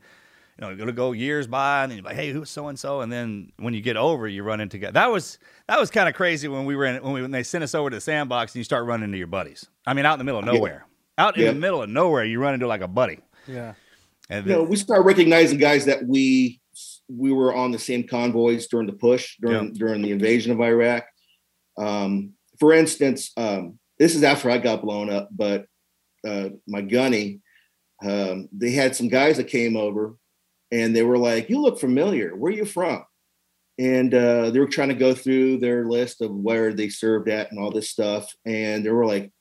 [0.57, 3.01] you know it'll go years by, and then you're like, hey, who's so and so?
[3.01, 4.93] And then when you get over, you run into guys.
[4.93, 7.43] That was that was kind of crazy when we were in when we when they
[7.43, 9.65] sent us over to the sandbox, and you start running into your buddies.
[9.87, 10.53] I mean, out in the middle of Yeah.
[10.53, 10.85] nowhere,
[11.17, 11.51] out in Yeah.
[11.53, 13.19] the middle of nowhere, you run into like a buddy.
[13.47, 13.73] Yeah.
[14.29, 16.59] And You know, we start recognizing guys that we
[17.09, 21.05] we were on the same convoys during the push during during the invasion of Iraq.
[21.77, 25.65] Um, for instance, um, this is after I got blown up, but
[26.27, 27.41] uh, my gunny,
[28.05, 30.15] um, they had some guys that came over,
[30.71, 32.35] and they were like, "You look familiar.
[32.35, 33.03] Where are you from?"
[33.77, 37.49] And uh, they were trying to go through their list of where they served at
[37.49, 39.31] and all this stuff, and they were like,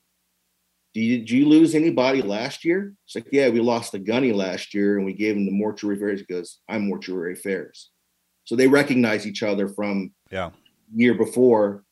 [0.95, 2.95] do you, did you lose anybody last year?
[3.05, 5.97] It's like, yeah, we lost the gunny last year and we gave him the mortuary
[5.97, 6.21] affairs.
[6.21, 7.91] He goes, I'm mortuary affairs.
[8.45, 10.51] So they recognize each other from yeah
[10.95, 11.85] year before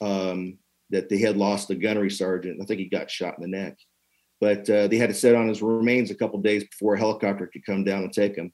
[0.00, 0.58] um,
[0.90, 2.60] that they had lost the gunnery sergeant.
[2.60, 3.76] I think he got shot in the neck,
[4.40, 7.46] but uh, they had to sit on his remains a couple days before a helicopter
[7.46, 8.52] could come down and take him.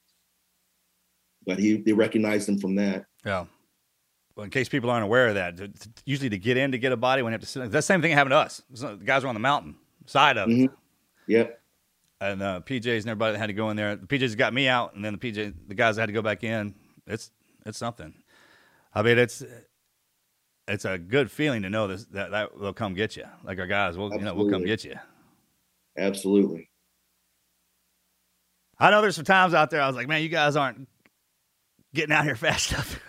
[1.47, 3.07] But he they recognized him from that.
[3.25, 3.47] Yeah.
[4.39, 5.59] In case people aren't aware of that,
[6.05, 8.01] usually to get in to get a body, when you have to sit, that same
[8.01, 8.63] thing happened to us.
[8.71, 9.75] The guys were on the mountain
[10.07, 10.53] side of it.
[10.53, 10.73] Mhm.
[11.27, 11.61] Yep.
[12.21, 13.97] And uh, PJs and everybody that had to go in there.
[13.97, 16.23] The PJs got me out, and then the PJ, the guys that had to go
[16.23, 16.75] back in.
[17.07, 17.31] It's
[17.67, 18.15] it's something.
[18.95, 19.43] I mean, it's
[20.67, 23.25] it's a good feeling to know this that, that they'll come get you.
[23.45, 24.97] Like our guys, we'll you know, we'll come get you.
[25.97, 26.71] Absolutely.
[28.79, 30.89] I know there's some times out there I was like, man, you guys aren't
[31.95, 33.01] getting out here fast enough.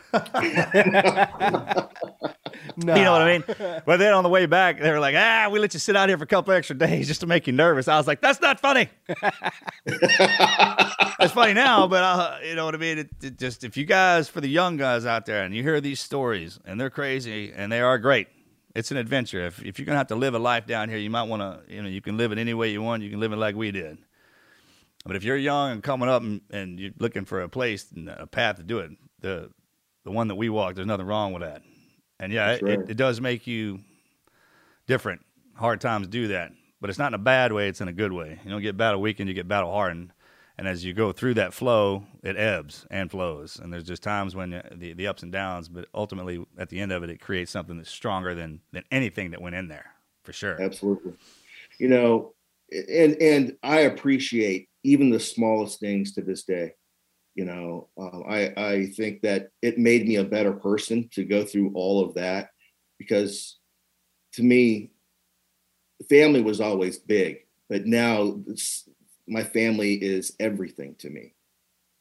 [2.77, 2.95] Nah.
[2.95, 3.43] You know what I mean?
[3.85, 6.07] But then on the way back, they were like, ah, we let you sit out
[6.07, 7.87] here for a couple extra days just to make you nervous.
[7.87, 8.89] I was like, that's not funny.
[9.85, 12.99] it's funny now, but uh, you know what I mean?
[12.99, 15.81] It, it just if you guys, for the young guys out there, and you hear
[15.81, 18.27] these stories, and they're crazy, and they are great.
[18.75, 19.45] It's an adventure.
[19.45, 21.61] If, if you're gonna have to live a life down here, you might want to,
[21.73, 23.03] you know, you can live it any way you want.
[23.03, 23.97] You can live it like we did.
[25.05, 28.09] But if you're young and coming up and, and you're looking for a place and
[28.09, 28.91] a path to do it,
[29.21, 29.49] the
[30.03, 30.75] the one that we walk.
[30.75, 31.61] there's nothing wrong with that.
[32.19, 32.79] And yeah, it, right.
[32.79, 33.79] it, it does make you
[34.87, 35.25] different.
[35.55, 36.51] Hard times do that.
[36.81, 37.67] but it's not in a bad way.
[37.67, 38.39] It's in a good way.
[38.43, 40.13] You don't get battle weakened, you get battle hardened.
[40.57, 43.59] And as you go through that flow, it ebbs and flows.
[43.61, 46.81] And there's just times when uh, the, the ups and downs, but ultimately at the
[46.81, 49.85] end of it, it creates something that's stronger than, than anything that went in there,
[50.23, 50.61] for sure.
[50.61, 51.13] Absolutely.
[51.79, 52.33] You know,
[52.71, 56.73] and and I appreciate even the smallest things to this day.
[57.39, 61.45] You know, um, I I think that it made me a better person to go
[61.45, 62.49] through all of that
[62.97, 63.59] because
[64.33, 64.91] to me,
[66.09, 68.41] family was always big, but now
[69.25, 71.33] my family is everything to me.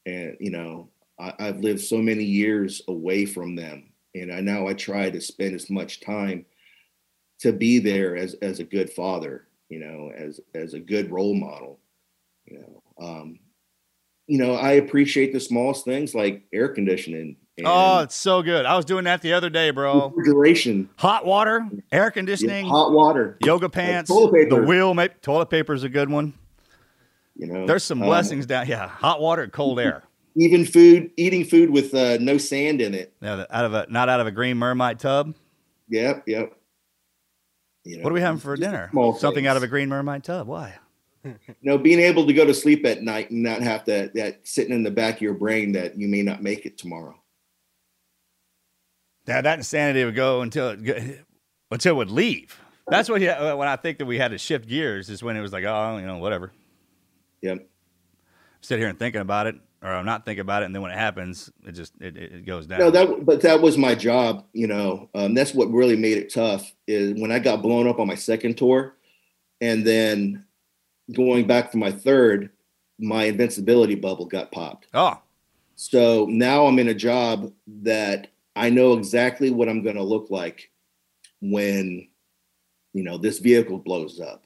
[0.05, 3.93] And, you know, I, I've lived so many years away from them.
[4.13, 6.45] And I now I try to spend as much time
[7.39, 11.33] to be there as, as a good father, you know, as, as a good role
[11.33, 11.79] model,
[12.43, 13.39] you know, um,
[14.29, 17.35] you know, I appreciate the smallest things like air conditioning.
[17.57, 18.65] And Oh, it's so good.
[18.65, 20.09] I was doing that the other day, bro.
[20.15, 24.93] refrigeration, Hot water, air conditioning, hot water, yoga pants, toilet the wheel.
[24.93, 26.33] Maybe, toilet paper is a good one.
[27.35, 28.67] you know, There's some um, blessings down.
[28.67, 30.03] Yeah, hot water, cold air.
[30.37, 33.13] even food, eating food with uh, no sand in it.
[33.21, 35.33] Yeah, out of a not out of a green mermite tub.
[35.89, 36.53] Yep, yep.
[37.83, 38.89] You What are we having for dinner?
[38.93, 39.47] Something things.
[39.47, 40.47] out of a green mermite tub.
[40.47, 40.75] Why?
[41.23, 44.47] you know, being able to go to sleep at night and not have that that
[44.47, 47.15] sitting in the back of your brain that you may not make it tomorrow.
[49.27, 51.15] Now that insanity would go until it, go-
[51.71, 52.59] until it would leave.
[52.87, 53.21] That's what.
[53.21, 55.63] Yeah, when I think that we had to shift gears is when it was like,
[55.63, 56.51] oh, you know, whatever.
[57.41, 57.67] Yep.
[58.61, 60.91] Sit here and thinking about it, or I'm not thinking about it, and then when
[60.91, 62.79] it happens, it just it, it it goes down.
[62.79, 64.45] No, that but that was my job.
[64.53, 66.73] You know, um, that's what really made it tough.
[66.87, 68.95] Is when I got blown up on my second tour,
[69.61, 70.45] and then
[71.11, 72.51] going back for my third,
[72.99, 74.87] my invincibility bubble got popped.
[74.93, 75.19] Oh,
[75.75, 77.51] So now I'm in a job
[77.81, 80.71] that I know exactly what I'm going to look like
[81.41, 82.07] when,
[82.93, 84.43] you know, this vehicle blows up.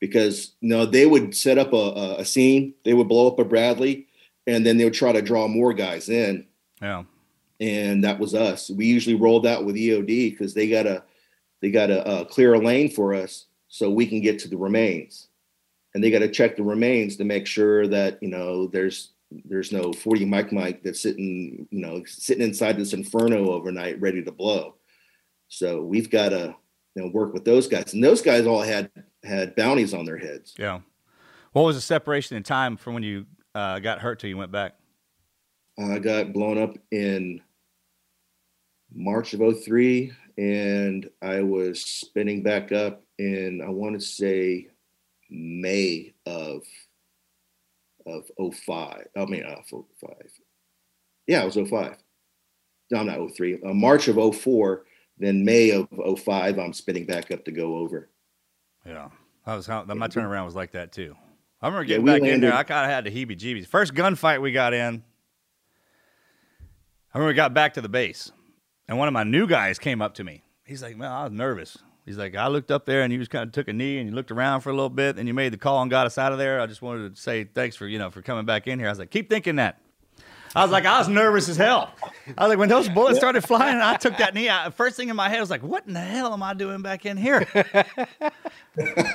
[0.00, 3.38] Because you know they would set up a, a, a scene, they would blow up
[3.38, 4.08] a Bradley,
[4.48, 6.44] and then they would try to draw more guys in,
[6.80, 7.04] yeah.
[7.60, 8.68] and that was us.
[8.68, 11.04] We usually rolled out with EOD because they gotta
[11.60, 15.28] they gotta uh, clear a lane for us so we can get to the remains,
[15.94, 19.12] and they got to check the remains to make sure that you know there's
[19.44, 24.22] there's no 40 mic mic that's sitting you know sitting inside this inferno overnight ready
[24.22, 24.74] to blow.
[25.48, 26.54] So we've got to
[26.94, 28.90] you know work with those guys, and those guys all had
[29.24, 30.54] had bounties on their heads.
[30.58, 30.80] Yeah.
[31.52, 34.52] What was the separation in time from when you uh, got hurt till you went
[34.52, 34.74] back?
[35.78, 37.40] I got blown up in
[38.94, 44.68] March of 03 and I was spinning back up in I want to say
[45.32, 46.62] May of
[48.06, 49.06] of 05.
[49.16, 50.10] I mean uh 05.
[51.26, 51.96] Yeah, it was 05.
[52.90, 53.60] No, I'm not 03.
[53.64, 54.84] Uh, March of 04,
[55.18, 58.10] then May of 05 I'm spinning back up to go over.
[58.84, 59.08] Yeah.
[59.46, 61.16] That was how my turnaround was like that too.
[61.60, 62.52] I remember getting we back in there.
[62.52, 63.66] I kind of had the heebie-jeebies.
[63.66, 65.02] First gunfight we got in.
[67.14, 68.32] I remember we got back to the base,
[68.88, 70.42] and one of my new guys came up to me.
[70.64, 73.30] He's like, "Man, I was nervous." He's like, "I looked up there, and you just
[73.30, 75.34] kind of took a knee, and you looked around for a little bit, and you
[75.34, 76.60] made the call and got us out of there.
[76.60, 78.90] I just wanted to say thanks for you know for coming back in here." I
[78.90, 79.78] was like, "Keep thinking that."
[80.54, 81.94] I was like, I was nervous as hell.
[82.36, 84.74] I was like, when those bullets started flying, and I took that knee out.
[84.74, 86.82] First thing in my head I was like, "What in the hell am I doing
[86.82, 87.46] back in here?"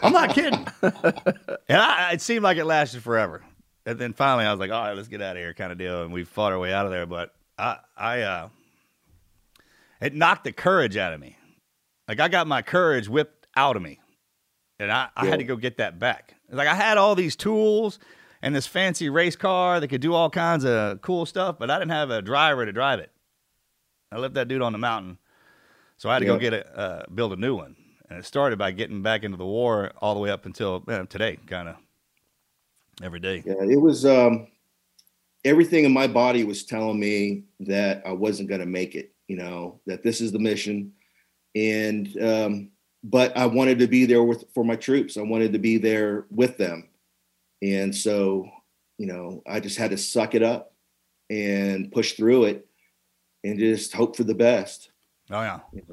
[0.01, 0.65] I'm not kidding.
[0.81, 3.43] And I, it seemed like it lasted forever.
[3.85, 5.77] And then finally, I was like, "All right, let's get out of here," kind of
[5.77, 6.03] deal.
[6.03, 7.05] And we fought our way out of there.
[7.05, 8.49] But I, I, uh,
[10.01, 11.37] it knocked the courage out of me.
[12.07, 13.99] Like I got my courage whipped out of me,
[14.79, 16.35] and I, I had to go get that back.
[16.49, 17.99] Like I had all these tools
[18.41, 21.79] and this fancy race car that could do all kinds of cool stuff, but I
[21.79, 23.11] didn't have a driver to drive it.
[24.11, 25.17] I left that dude on the mountain,
[25.97, 27.75] so I had to go get a uh, build a new one.
[28.09, 31.03] And it started by getting back into the war all the way up until uh,
[31.05, 31.75] today, kind of
[33.03, 33.43] every day.
[33.45, 34.47] Yeah, it was um
[35.43, 39.37] everything in my body was telling me that I wasn't going to make it, you
[39.37, 40.93] know, that this is the mission
[41.55, 42.71] and um
[43.03, 45.17] but I wanted to be there with for my troops.
[45.17, 46.89] I wanted to be there with them.
[47.61, 48.49] And so,
[48.97, 50.73] you know, I just had to suck it up
[51.29, 52.67] and push through it
[53.43, 54.91] and just hope for the best.
[55.31, 55.59] Oh yeah.
[55.73, 55.83] You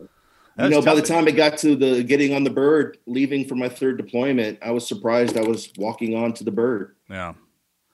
[0.56, 3.54] That's know, by the time it got to the getting on the bird, leaving for
[3.54, 6.96] my third deployment, I was surprised I was walking on to the bird.
[7.08, 7.34] Yeah.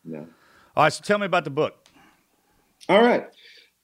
[0.04, 0.24] Yeah.
[0.76, 0.92] All right.
[0.92, 1.86] So tell me about the book.
[2.88, 3.28] All right.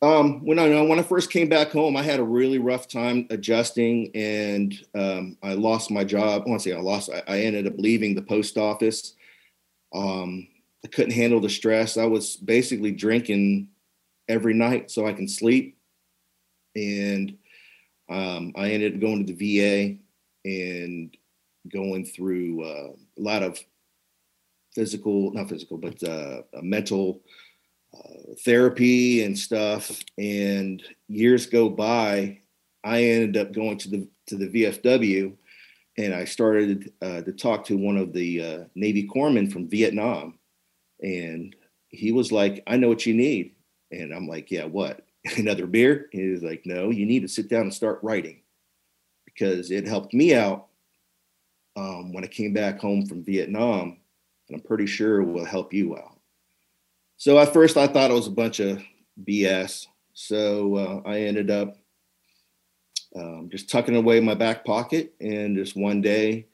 [0.03, 3.27] Um, when I when I first came back home, I had a really rough time
[3.31, 6.43] adjusting, and um, I lost my job.
[6.45, 7.11] I want to say I lost.
[7.11, 9.15] I, I ended up leaving the post office.
[9.95, 10.49] Um,
[10.85, 11.97] I couldn't handle the stress.
[11.97, 13.69] I was basically drinking
[14.29, 15.79] every night so I can sleep,
[16.75, 17.39] and
[18.11, 19.97] um, I ended up going to the VA
[20.45, 21.17] and
[21.73, 23.59] going through uh, a lot of
[24.75, 27.23] physical, not physical, but uh, mental
[28.45, 30.03] therapy and stuff.
[30.19, 32.41] And years go by,
[32.85, 35.37] I ended up going to the to the VFW,
[35.99, 40.39] and I started uh, to talk to one of the uh, Navy corpsmen from Vietnam,
[41.01, 41.55] and
[41.89, 43.55] he was like, "I know what you need,"
[43.91, 45.07] and I'm like, "Yeah, what?
[45.37, 48.43] Another beer?" He was like, "No, you need to sit down and start writing."
[49.25, 50.69] Because it helped me out
[51.77, 53.99] um, when I came back home from Vietnam,
[54.49, 56.16] and I'm pretty sure it will help you out.
[57.17, 58.83] So at first I thought it was a bunch of
[59.25, 59.87] BS.
[60.13, 61.77] So uh, I ended up
[63.15, 65.15] um, just tucking away in my back pocket.
[65.21, 66.47] And just one day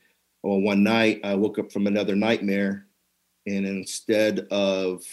[0.43, 2.87] or one night, I woke up from another nightmare.
[3.47, 5.05] And instead of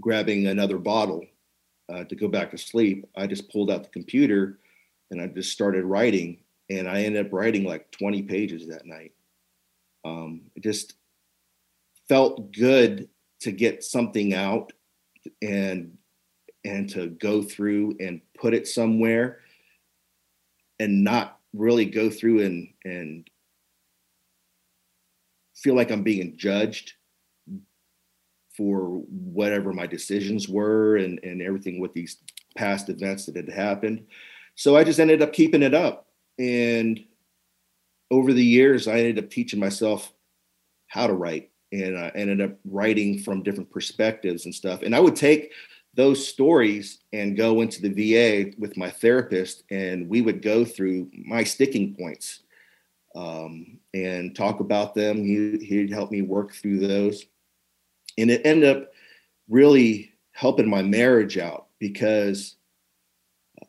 [0.00, 1.24] grabbing another bottle
[1.92, 4.58] uh, to go back to sleep, I just pulled out the computer
[5.10, 6.38] and I just started writing.
[6.70, 9.12] And I ended up writing like 20 pages that night.
[10.04, 10.94] Um, it just
[12.08, 13.08] felt good
[13.42, 14.72] to get something out
[15.40, 15.96] and
[16.64, 19.40] and to go through and put it somewhere
[20.78, 23.28] and not really go through and and
[25.56, 26.94] feel like I'm being judged
[28.56, 32.18] for whatever my decisions were and and everything with these
[32.56, 34.06] past events that had happened.
[34.54, 37.00] So I just ended up keeping it up and
[38.10, 40.12] over the years I ended up teaching myself
[40.88, 44.82] how to write and I ended up writing from different perspectives and stuff.
[44.82, 45.52] And I would take
[45.94, 51.10] those stories and go into the VA with my therapist, and we would go through
[51.12, 52.40] my sticking points
[53.14, 55.24] um, and talk about them.
[55.24, 57.24] He, he'd help me work through those.
[58.18, 58.92] And it ended up
[59.48, 62.56] really helping my marriage out because
[63.60, 63.66] uh,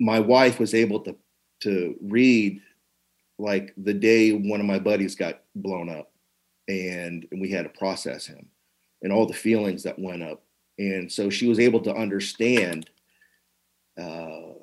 [0.00, 1.16] my wife was able to
[1.60, 2.60] to read
[3.38, 6.11] like the day one of my buddies got blown up
[6.68, 8.46] and, and we had to process him
[9.02, 10.42] and all the feelings that went up.
[10.78, 12.88] And so she was able to understand
[14.00, 14.54] uh,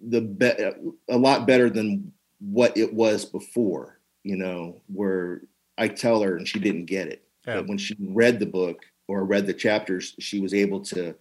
[0.00, 5.42] the be- a lot better than what it was before, you know, where
[5.76, 7.24] I tell her and she didn't get it.
[7.46, 7.56] Yeah.
[7.56, 11.14] But when she read the book or read the chapters, she was able to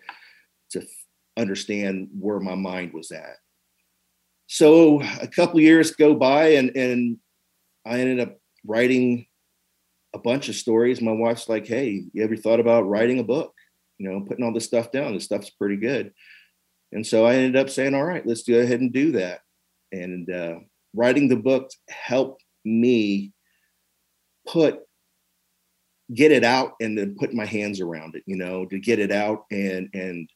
[0.72, 0.86] to
[1.38, 3.38] understand where my mind was at.
[4.48, 7.18] So a couple years go by and and
[7.86, 9.26] I ended up writing
[10.14, 11.01] a bunch of stories.
[11.01, 13.53] My wife's like, "Hey, you ever thought about writing a book?
[13.97, 15.14] You know, putting all this stuff down.
[15.14, 16.14] This stuff's pretty good."
[16.91, 19.41] And so I ended up saying, "All right, let's go ahead and do that."
[19.91, 20.60] And uh,
[20.93, 23.34] writing the book helped me
[24.47, 24.82] put
[26.14, 28.24] get it out and then put my hands around it.
[28.26, 30.30] You know, to get it out and and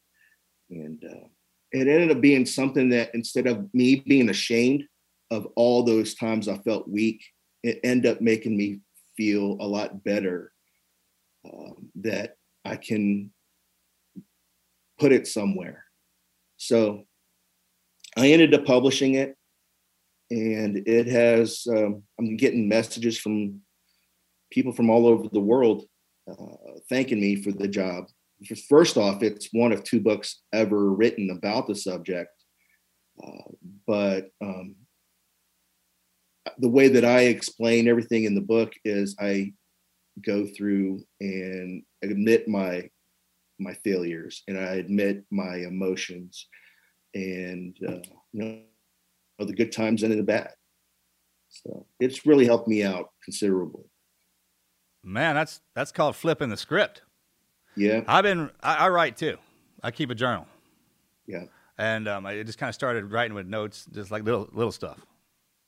[0.69, 1.27] and uh,
[1.71, 4.85] it ended up being something that instead of me being ashamed
[5.31, 7.23] of all those times I felt weak,
[7.63, 8.79] it ended up making me
[9.15, 10.51] feel a lot better
[11.45, 12.35] um, that
[12.65, 13.31] I can
[14.99, 15.85] put it somewhere.
[16.57, 17.03] So
[18.17, 19.35] I ended up publishing it,
[20.29, 23.61] and it has, um, I'm getting messages from
[24.51, 25.85] people from all over the world
[26.29, 28.05] uh, thanking me for the job.
[28.69, 32.29] First off, it's one of two books ever written about the subject.
[33.21, 33.51] Uh,
[33.87, 34.75] but um,
[36.57, 39.53] the way that I explain everything in the book is I
[40.21, 42.89] go through and admit my
[43.59, 46.47] my failures and I admit my emotions
[47.13, 47.99] and uh,
[48.33, 48.43] you
[49.39, 50.51] know the good times and the bad.
[51.49, 53.83] So it's really helped me out considerably.
[55.03, 57.01] Man, that's that's called flipping the script.
[57.75, 59.37] Yeah, I've been I, I write too.
[59.81, 60.47] I keep a journal.
[61.25, 61.45] Yeah,
[61.77, 64.99] and um, I just kind of started writing with notes, just like little little stuff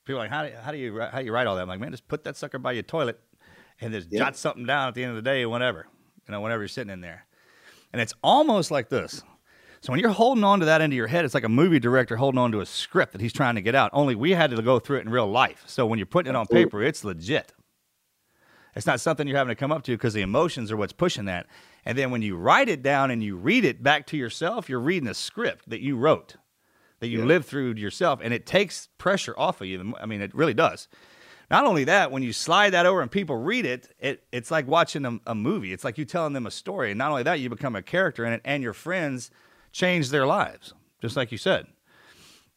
[0.06, 1.62] people are like, how do, how do you how do you write all that?
[1.62, 3.20] I'm like, man, just put that sucker by your toilet
[3.80, 5.86] and just jot something down at the end of the day, whenever
[6.26, 7.26] you know, whenever you're sitting in there.
[7.92, 9.22] And it's almost like this.
[9.80, 12.16] So when you're holding on to that into your head, it's like a movie director
[12.16, 13.90] holding on to a script that he's trying to get out.
[13.92, 15.62] Only we had to go through it in real life.
[15.66, 17.52] So when you're putting it on paper, it's legit.
[18.74, 21.26] It's not something you're having to come up to because the emotions are what's pushing
[21.26, 21.46] that.
[21.84, 24.80] And then when you write it down and you read it back to yourself, you're
[24.80, 26.36] reading a script that you wrote
[27.00, 27.24] that you yeah.
[27.26, 29.94] live through yourself, and it takes pressure off of you.
[30.00, 30.88] I mean, it really does.
[31.50, 34.66] Not only that, when you slide that over and people read it, it it's like
[34.66, 35.72] watching a, a movie.
[35.72, 36.90] It's like you telling them a story.
[36.90, 39.30] And not only that, you become a character in it, and your friends
[39.70, 41.66] change their lives, just like you said.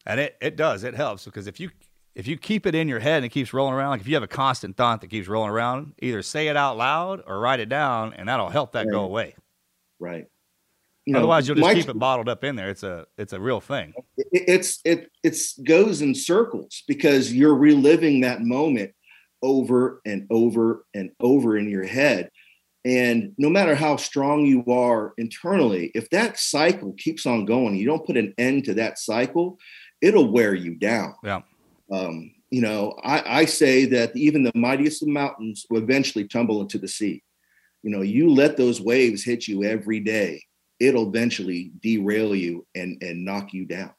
[0.06, 0.82] And it, it does.
[0.82, 1.70] It helps because if you
[2.16, 4.14] if you keep it in your head and it keeps rolling around, like if you
[4.14, 7.60] have a constant thought that keeps rolling around, either say it out loud or write
[7.60, 8.92] it down, and that'll help that right.
[8.92, 9.36] go away.
[10.00, 10.26] Right
[11.06, 12.68] you know, otherwise you'll just keep it bottled up in there.
[12.68, 13.94] It's a it's a real thing.
[14.16, 18.92] it, it's it it's goes in circles because you're reliving that moment
[19.42, 22.30] over and over and over in your head
[22.84, 27.86] and no matter how strong you are internally if that cycle keeps on going you
[27.86, 29.58] don't put an end to that cycle
[30.02, 31.40] it'll wear you down Yeah.
[31.90, 36.60] um, you know I, I say that even the mightiest of mountains will eventually tumble
[36.60, 37.22] into the sea
[37.82, 40.42] you know you let those waves hit you every day
[40.80, 43.92] it'll eventually derail you and and knock you down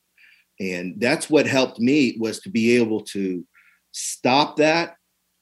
[0.60, 3.46] and that's what helped me was to be able to
[3.92, 4.96] stop that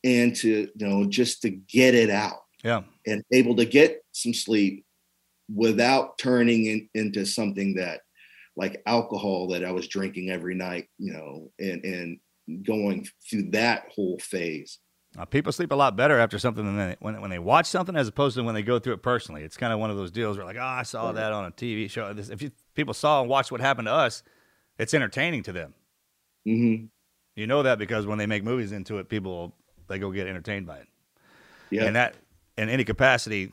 [0.03, 2.81] and to you know just to get it out Yeah.
[3.05, 4.85] and able to get some sleep
[5.53, 8.01] without turning in, into something that
[8.55, 12.19] like alcohol that I was drinking every night, you know, and and
[12.65, 14.79] going through that whole phase.
[15.17, 17.95] Uh, people sleep a lot better after something than they, when when they watch something
[17.95, 19.43] as opposed to when they go through it personally.
[19.43, 21.51] It's kind of one of those deals where like, oh, I saw that on a
[21.51, 22.13] TV show.
[22.13, 24.21] This, if you, people saw and watched what happened to us,
[24.77, 25.73] it's entertaining to them.
[26.47, 26.85] Mm-hmm.
[27.35, 29.55] You know that because when they make movies into it, people
[29.87, 30.87] they go get entertained by it.
[31.71, 31.85] Yeah.
[31.85, 32.15] And that
[32.57, 33.51] in any capacity,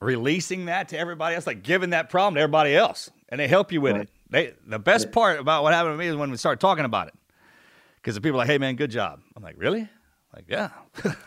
[0.00, 3.72] releasing that to everybody else, like giving that problem to everybody else, and they help
[3.72, 4.10] you with it.
[4.28, 7.08] They the best part about what happened to me is when we start talking about
[7.08, 7.14] it,
[7.96, 9.88] because the people are like, "Hey man, good job." I'm like, "Really?"
[10.34, 10.70] Like, yeah.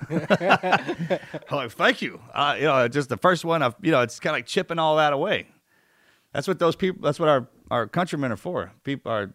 [0.10, 1.20] I'm
[1.52, 2.20] like, thank you.
[2.34, 3.62] Uh, you know, just the first one.
[3.62, 5.48] I've, you know, it's kind of like chipping all that away.
[6.34, 7.02] That's what those people.
[7.04, 8.72] That's what our our countrymen are for.
[8.84, 9.34] People are.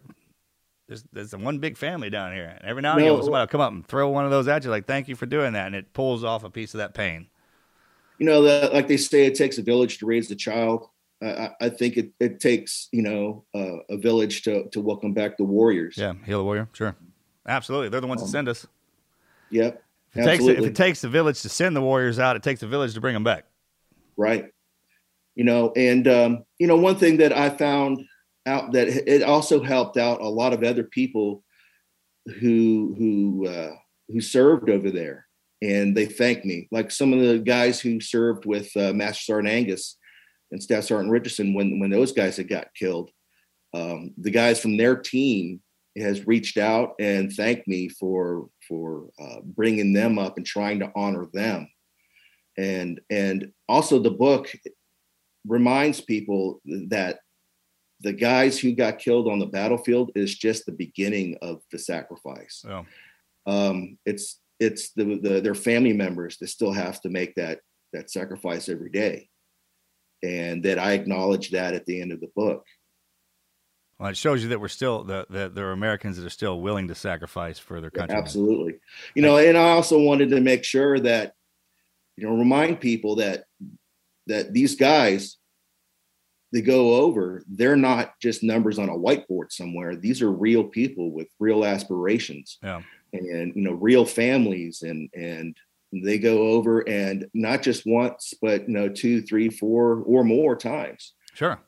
[0.87, 3.13] There's, there's one big family down here, and every now and No.
[3.13, 5.15] again, somebody will come up and throw one of those at you, like, "Thank you
[5.15, 7.27] for doing that," and it pulls off a piece of that pain.
[8.19, 10.89] You know, the, like they say, it takes a village to raise a child.
[11.21, 15.13] I, I- I think it, it takes you know uh, a village to to welcome
[15.13, 15.95] back the warriors.
[15.97, 16.67] Yeah, heal the warrior.
[16.73, 16.93] Sure,
[17.47, 17.87] absolutely.
[17.87, 18.67] They're the ones that send us.
[19.51, 19.83] Yep.
[20.13, 20.63] If it, takes, absolutely.
[20.65, 23.01] if it takes the village to send the warriors out, it takes the village to
[23.01, 23.45] bring them back.
[24.17, 24.51] right
[25.35, 28.03] you know and um, you know one thing that i found
[28.45, 31.43] out that it also helped out a lot of other people
[32.39, 33.71] who who uh,
[34.09, 35.27] who served over there
[35.61, 39.53] and they thanked me like some of the guys who served with uh, master sergeant
[39.53, 39.97] angus
[40.51, 43.09] and staff sergeant richardson when when those guys had got killed
[43.73, 45.61] um, the guys from their team
[45.97, 50.89] has reached out and thanked me for for uh, bringing them up and trying to
[50.95, 51.69] honor them.
[52.57, 54.49] And and also the book
[55.45, 57.19] reminds people that
[57.99, 62.63] the guys who got killed on the battlefield is just the beginning of the sacrifice.
[62.65, 62.83] Yeah.
[63.45, 67.59] um it's it's the, the their family members that still have to make that
[67.91, 69.27] that sacrifice every day.
[70.23, 72.65] And that i acknowledge that at the end of the book
[74.01, 76.59] Well, it shows you that we're still the, the there are Americans that are still
[76.59, 78.17] willing to sacrifice for their country.
[78.17, 78.79] Absolutely.
[79.13, 81.33] You know, and I also wanted to make sure that,
[82.17, 83.43] you know, remind people that
[84.25, 85.37] that these guys
[86.51, 89.95] they go over, they're not just numbers on a whiteboard somewhere.
[89.95, 92.81] These are real people with real aspirations Yeah.
[93.13, 95.55] and you know, real families and and
[95.93, 100.55] they go over and not just once, but you know, two, three, four, or more
[100.55, 101.13] times.
[101.35, 101.59] Sure.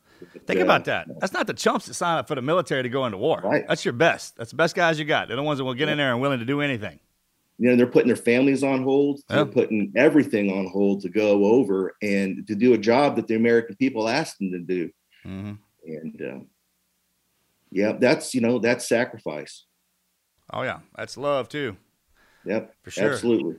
[0.45, 0.63] Think Yeah.
[0.63, 1.07] about that.
[1.19, 3.41] That's not the chumps that sign up for the military to go into war.
[3.43, 3.65] Right.
[3.67, 4.35] That's your best.
[4.37, 5.27] That's the best guys you got.
[5.27, 6.99] They're the ones that will get in there and willing to do anything.
[7.59, 11.45] you know they're putting their families on hold they're putting everything on hold to go
[11.45, 14.89] over and to do a job that the american people asked them to do
[15.23, 15.59] Mhm.
[15.85, 16.39] and uh,
[17.71, 19.65] yeah that's you know that's sacrifice
[20.51, 21.77] Oh yeah, that's love too.
[22.43, 23.11] yep For sure.
[23.13, 23.55] absolutely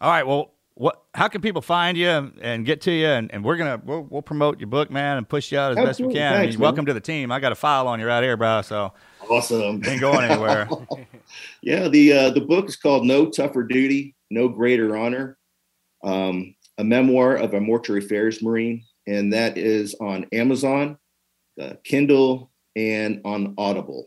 [0.00, 0.26] All right.
[0.26, 1.02] Well, what?
[1.14, 3.06] How can people find you and get to you?
[3.06, 5.76] And, and we're gonna we'll, we'll promote your book, man, and push you out as
[5.76, 6.20] best we Absolutely.
[6.20, 6.34] can.
[6.34, 7.32] I mean, welcome to the team.
[7.32, 8.62] I got a file on you right here, bro.
[8.62, 8.92] So
[9.28, 10.68] awesome ain't going anywhere.
[11.62, 15.36] yeah the uh, the book is called no tougher duty no greater honor
[16.04, 20.96] um, a memoir of a mortuary affairs marine and that is on amazon
[21.60, 24.04] uh, kindle and on audible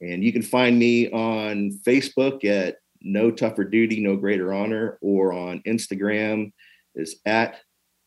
[0.00, 5.32] and you can find me on facebook at no tougher duty no greater honor or
[5.32, 6.52] on instagram
[6.94, 7.56] is at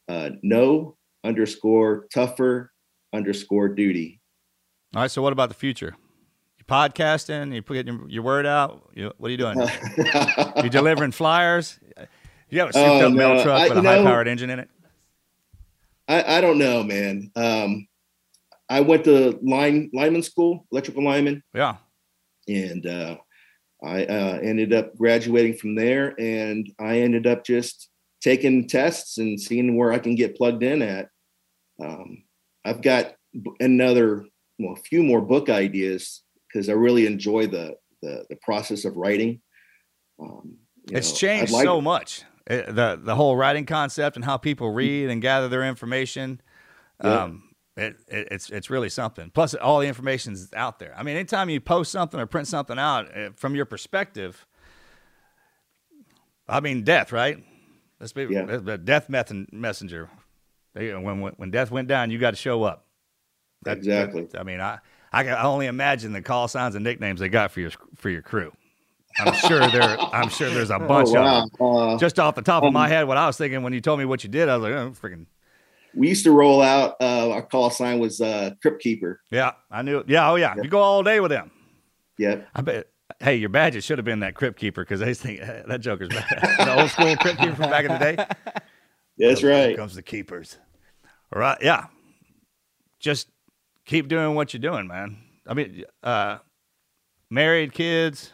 [0.08, 2.72] uh, no underscore tougher
[3.14, 4.22] underscore duty
[4.96, 5.10] All right.
[5.12, 5.96] So what about the future?
[6.60, 7.54] You podcasting?
[7.56, 8.92] You put your, your word out?
[8.94, 9.58] You, what are you doing?
[10.64, 11.80] you delivering flyers?
[12.50, 13.44] You have a souped Oh, up mail no.
[13.44, 14.70] truck I- with a high powered engine in it.
[16.08, 17.32] I, I don't know, man.
[17.36, 17.88] Um,
[18.70, 21.78] I went to line lineman school, electrical lineman, Yeah.
[22.48, 23.18] and uh,
[23.84, 26.16] I uh, ended up graduating from there.
[26.20, 27.90] And I ended up just
[28.22, 31.10] taking tests and seeing where I can get plugged in at.
[31.84, 32.24] Um,
[32.64, 33.14] I've got
[33.60, 34.26] another,
[34.58, 38.98] well, a few more book ideas because I really enjoy the the, the process of
[38.98, 39.42] writing.
[40.20, 40.58] Um,
[40.92, 42.24] It's know, changed like- so much.
[42.48, 46.40] Uh, the the whole writing concept and how people read and gather their information.
[47.04, 47.24] Yeah.
[47.24, 47.45] Um,
[47.78, 49.30] it, it, it's it's really something.
[49.32, 50.94] Plus, all the information's out there.
[50.98, 54.46] I mean, anytime you post something or print something out uh, from your perspective,
[56.48, 57.44] I mean, death, right?
[58.00, 58.46] Let's be Yeah.
[58.46, 60.10] the death meth- messenger.
[60.74, 62.86] They, when, when when death went down, you got to show up.
[63.64, 64.24] That- Exactly.
[64.26, 64.80] that- I mean, I
[65.12, 68.22] I can only imagine the call signs and nicknames they got for your for your
[68.22, 68.52] crew.
[69.18, 69.98] I'm sure there.
[70.14, 71.44] I'm sure there's a bunch Oh, wow.
[71.44, 71.68] of them.
[71.96, 73.80] Uh, Just off the top of my um, head, what I was thinking when you
[73.80, 75.26] told me what you did, I was like, oh, freaking
[75.96, 76.96] we used to roll out.
[77.02, 79.22] Uh, our call sign was uh, Crypt Keeper.
[79.32, 79.52] yeah.
[79.72, 80.00] I knew.
[80.00, 80.10] it.
[80.10, 80.30] Yeah.
[80.30, 80.56] Oh yeah.
[80.62, 81.52] You go all day with them.
[82.18, 82.42] Yeah.
[82.54, 82.88] I bet.
[83.20, 86.10] Hey, your badges should have been that crypt keeper because they think "Eh, that joker's
[86.10, 86.26] bad.
[86.58, 88.26] the old school crypt keeper from back in the day.
[89.18, 89.76] That's right.
[89.78, 90.58] comes the keepers.
[91.34, 91.58] All right.
[91.62, 91.86] Yeah.
[93.00, 93.30] Just
[93.86, 95.18] keep doing what you're doing, man.
[95.48, 96.40] I mean, uh,
[97.30, 98.34] married, kids.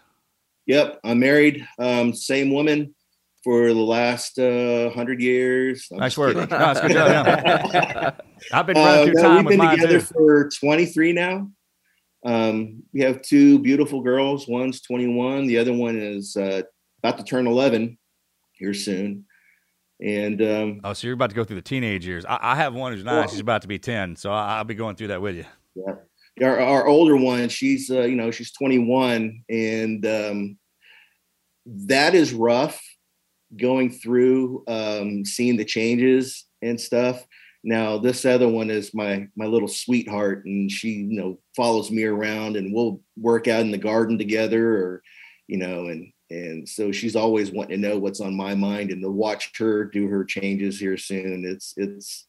[0.66, 1.02] Yep.
[1.04, 1.68] I'm married.
[1.78, 2.96] Um, same woman
[3.44, 5.88] for the last uh, hundred years.
[5.92, 6.36] I'm Nice work.
[6.36, 8.12] No, it's good job, yeah.
[8.54, 10.06] I've been running Uh, through no, time we've been together too.
[10.06, 11.50] for 23 now.
[12.24, 14.48] Um, we have two beautiful girls.
[14.48, 15.48] One's 21.
[15.48, 16.62] The other one is uh,
[17.04, 17.98] about to turn 11
[18.54, 19.26] here soon.
[20.00, 22.26] And um, Oh, so you're about to go through the teenage years.
[22.26, 23.16] I, I have one who's nine.
[23.22, 25.46] Well- She's about to be ten, so I, I'll be going through that with you.
[25.76, 30.58] yeah, our, our older one, she's uh, you know she's 21, and um,
[31.66, 32.82] that is rough
[33.58, 37.26] going through um, seeing the changes and stuff.
[37.64, 42.04] Now this other one is my my little sweetheart, and she you know follows me
[42.04, 45.04] around, and we'll work out in the garden together, or
[45.48, 49.02] you know, and and so she's always wanting to know what's on my mind, and
[49.04, 51.46] to watch her do her changes here soon.
[51.46, 52.28] It's it's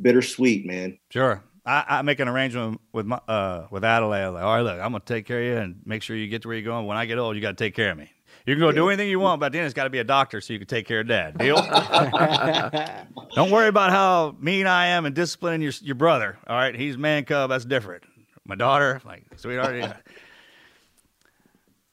[0.00, 0.98] bittersweet, man.
[1.10, 1.44] Sure.
[1.66, 4.28] I, I make an arrangement with my uh with Adelaide.
[4.28, 6.40] Like, all right, look, I'm gonna take care of you and make sure you get
[6.42, 6.86] to where you're going.
[6.86, 8.10] When I get old, you got to take care of me.
[8.50, 10.40] You can go do anything you want, but then it's got to be a doctor
[10.40, 11.38] so you can take care of dad.
[11.38, 11.54] Deal?
[13.36, 16.36] Don't worry about how mean I am and disciplining your your brother.
[16.48, 17.50] All right, he's man cub.
[17.50, 18.02] That's different.
[18.44, 19.94] My daughter, like sweetheart,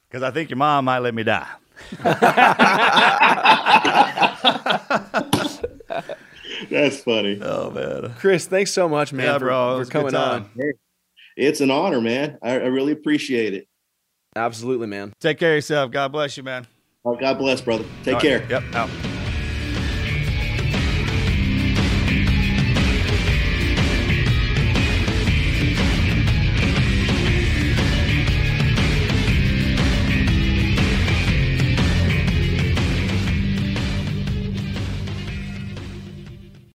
[0.09, 1.47] because I think your mom might let me die.
[6.71, 7.39] That's funny.
[7.39, 9.99] Oh man, Chris, thanks so much, man, Yeah, for, bro, it for was a good
[9.99, 10.49] coming on.
[10.57, 10.71] Hey,
[11.35, 12.39] it's an honor, man.
[12.41, 13.66] I, I really appreciate it.
[14.37, 15.13] Absolutely, man.
[15.19, 15.91] Take care of yourself.
[15.91, 16.67] God bless you, man.
[17.03, 17.85] Oh, God bless, brother.
[18.03, 18.47] Take All right.
[18.47, 18.47] care.
[18.49, 18.75] Yep.
[18.75, 19.16] Out.